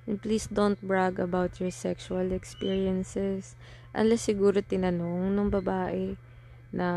And 0.05 0.21
please 0.21 0.45
don't 0.45 0.77
brag 0.85 1.17
about 1.17 1.57
your 1.57 1.73
sexual 1.73 2.29
experiences. 2.29 3.57
Unless 3.97 4.29
siguro 4.29 4.61
tinanong 4.61 5.33
ng 5.33 5.49
babae 5.49 6.13
na 6.69 6.87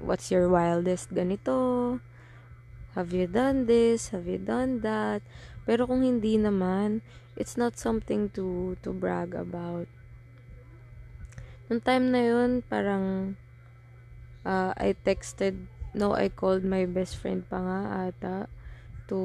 what's 0.00 0.30
your 0.30 0.48
wildest 0.48 1.12
ganito? 1.12 2.00
Have 2.96 3.12
you 3.12 3.28
done 3.28 3.68
this? 3.68 4.08
Have 4.10 4.24
you 4.24 4.40
done 4.40 4.80
that? 4.80 5.20
Pero 5.68 5.84
kung 5.84 6.00
hindi 6.00 6.40
naman, 6.40 7.04
it's 7.36 7.60
not 7.60 7.76
something 7.76 8.32
to 8.32 8.78
to 8.80 8.90
brag 8.96 9.36
about. 9.36 9.84
Nung 11.68 11.82
time 11.82 12.14
na 12.14 12.22
yun, 12.24 12.64
parang 12.64 13.36
uh, 14.46 14.72
I 14.78 14.94
texted, 15.04 15.66
no, 15.92 16.14
I 16.14 16.30
called 16.30 16.62
my 16.62 16.86
best 16.86 17.18
friend 17.18 17.42
pa 17.42 17.58
nga 17.58 17.80
ata 18.08 18.36
to 19.10 19.20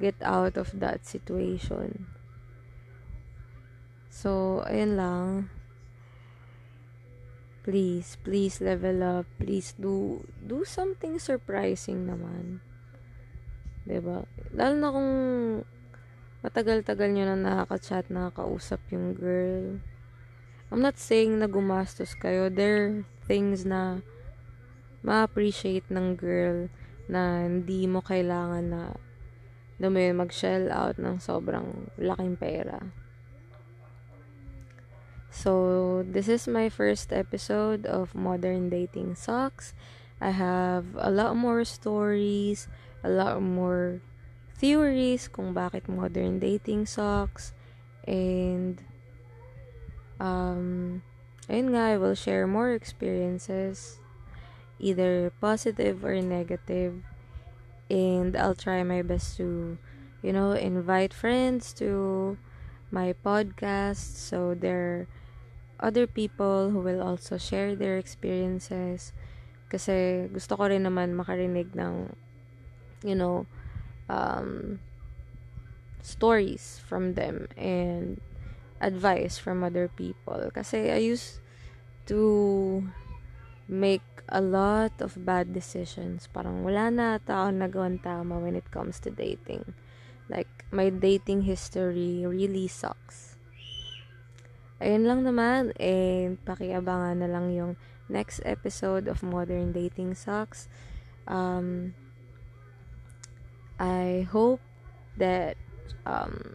get 0.00 0.16
out 0.24 0.56
of 0.56 0.72
that 0.80 1.04
situation. 1.04 2.08
So, 4.08 4.64
ayun 4.66 4.96
lang. 4.96 5.52
Please, 7.68 8.16
please 8.24 8.64
level 8.64 9.04
up. 9.04 9.28
Please 9.36 9.76
do, 9.76 10.24
do 10.40 10.64
something 10.64 11.20
surprising 11.20 12.08
naman. 12.08 12.64
ba 13.84 13.92
diba? 13.92 14.18
Lalo 14.56 14.74
na 14.80 14.88
kung 14.88 15.12
matagal-tagal 16.40 17.12
nyo 17.12 17.24
na 17.28 17.36
nakaka-chat, 17.36 18.08
nakakausap 18.08 18.80
yung 18.88 19.12
girl 19.12 19.84
I'm 20.68 20.84
not 20.84 21.00
saying 21.00 21.40
na 21.40 21.48
gumastos 21.48 22.12
kayo. 22.12 22.52
There 22.52 22.76
are 22.76 22.94
things 23.24 23.64
na 23.64 24.04
ma-appreciate 25.00 25.88
ng 25.88 26.12
girl 26.12 26.68
na 27.08 27.48
hindi 27.48 27.88
mo 27.88 28.04
kailangan 28.04 28.68
na 28.68 28.82
na 29.80 29.88
may 29.88 30.12
mag-shell 30.12 30.68
out 30.68 31.00
ng 31.00 31.16
sobrang 31.22 31.88
laking 31.96 32.36
pera. 32.36 32.84
So, 35.30 36.04
this 36.08 36.28
is 36.28 36.48
my 36.48 36.68
first 36.68 37.12
episode 37.12 37.84
of 37.86 38.14
Modern 38.14 38.70
Dating 38.70 39.14
Sucks. 39.14 39.74
I 40.20 40.30
have 40.30 40.96
a 40.98 41.10
lot 41.10 41.36
more 41.36 41.64
stories, 41.64 42.66
a 43.04 43.08
lot 43.08 43.40
more 43.40 44.00
theories 44.58 45.30
kung 45.30 45.54
bakit 45.54 45.86
modern 45.86 46.42
dating 46.42 46.90
sucks, 46.90 47.54
and 48.02 48.82
um, 50.18 51.02
ayun 51.46 51.70
nga, 51.70 51.94
I 51.94 51.96
will 51.96 52.18
share 52.18 52.50
more 52.50 52.74
experiences, 52.74 54.02
either 54.82 55.30
positive 55.38 56.02
or 56.02 56.18
negative, 56.18 57.06
and 57.86 58.34
I'll 58.34 58.58
try 58.58 58.82
my 58.82 59.02
best 59.02 59.38
to, 59.38 59.78
you 60.22 60.32
know, 60.34 60.52
invite 60.58 61.14
friends 61.14 61.72
to 61.78 62.36
my 62.90 63.12
podcast 63.12 64.16
so 64.16 64.54
there 64.54 65.06
other 65.78 66.06
people 66.06 66.70
who 66.70 66.80
will 66.80 67.02
also 67.02 67.38
share 67.38 67.76
their 67.76 67.98
experiences 67.98 69.12
kasi 69.68 70.26
gusto 70.32 70.56
ko 70.56 70.72
rin 70.72 70.88
naman 70.88 71.14
makarinig 71.14 71.70
ng 71.76 72.10
you 73.04 73.14
know 73.14 73.44
um, 74.08 74.80
stories 76.02 76.80
from 76.86 77.14
them 77.14 77.46
and 77.56 78.20
advice 78.80 79.38
from 79.38 79.62
other 79.62 79.88
people. 79.88 80.50
Kasi 80.54 80.90
I 80.90 80.98
used 81.02 81.40
to 82.06 82.88
make 83.68 84.04
a 84.28 84.40
lot 84.40 84.92
of 85.00 85.24
bad 85.24 85.52
decisions. 85.52 86.28
Parang 86.32 86.64
wala 86.64 86.90
na 86.90 87.18
tao 87.20 87.50
nagawang 87.52 88.00
tama 88.02 88.38
when 88.38 88.56
it 88.56 88.68
comes 88.70 88.98
to 89.04 89.10
dating. 89.10 89.74
Like, 90.28 90.48
my 90.70 90.88
dating 90.88 91.42
history 91.42 92.24
really 92.24 92.68
sucks. 92.68 93.36
Ayun 94.78 95.08
lang 95.08 95.20
naman, 95.26 95.74
and 95.80 96.38
pakiabangan 96.46 97.18
na 97.18 97.28
lang 97.28 97.50
yung 97.50 97.74
next 98.06 98.40
episode 98.44 99.08
of 99.08 99.26
Modern 99.26 99.72
Dating 99.72 100.14
Sucks. 100.14 100.68
Um, 101.26 101.98
I 103.80 104.28
hope 104.30 104.62
that 105.18 105.58
um, 106.06 106.54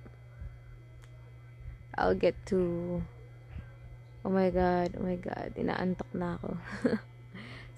I'll 1.97 2.15
get 2.15 2.39
to 2.47 3.03
Oh 4.23 4.31
my 4.31 4.49
god, 4.55 4.95
oh 4.95 5.03
my 5.03 5.19
god, 5.19 5.51
inaantok 5.59 6.07
na 6.15 6.39
ako. 6.39 6.55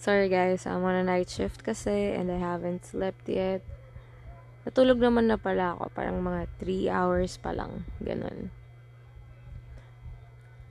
Sorry 0.06 0.30
guys, 0.30 0.70
I'm 0.70 0.86
on 0.86 0.94
a 0.94 1.02
night 1.02 1.26
shift 1.26 1.66
kasi 1.66 2.14
and 2.14 2.30
I 2.30 2.38
haven't 2.38 2.86
slept 2.86 3.26
yet. 3.26 3.66
Natulog 4.66 4.98
naman 4.98 5.30
na 5.30 5.38
pala 5.38 5.78
ako, 5.78 5.94
parang 5.94 6.20
mga 6.26 6.50
3 6.58 6.90
hours 6.90 7.38
pa 7.38 7.54
lang, 7.54 7.86
ganun. 8.02 8.50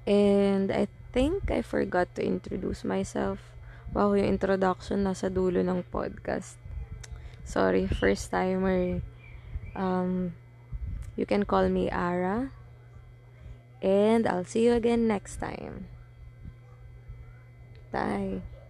And 0.05 0.69
I 0.69 0.91
think 1.15 1.49
I 1.49 1.63
forgot 1.63 2.13
to 2.19 2.23
introduce 2.27 2.83
myself. 2.83 3.55
Wow, 3.95 4.19
yung 4.19 4.35
introduction 4.35 5.07
nasa 5.07 5.31
dulo 5.31 5.63
ng 5.63 5.87
podcast. 5.89 6.59
Sorry, 7.47 7.87
first 7.87 8.35
timer. 8.35 8.99
Um, 9.79 10.35
you 11.15 11.25
can 11.25 11.47
call 11.47 11.71
me 11.71 11.87
Ara. 11.89 12.51
And 13.85 14.27
I'll 14.27 14.49
see 14.49 14.67
you 14.67 14.75
again 14.75 15.07
next 15.07 15.39
time. 15.39 15.87
Bye. 17.93 18.54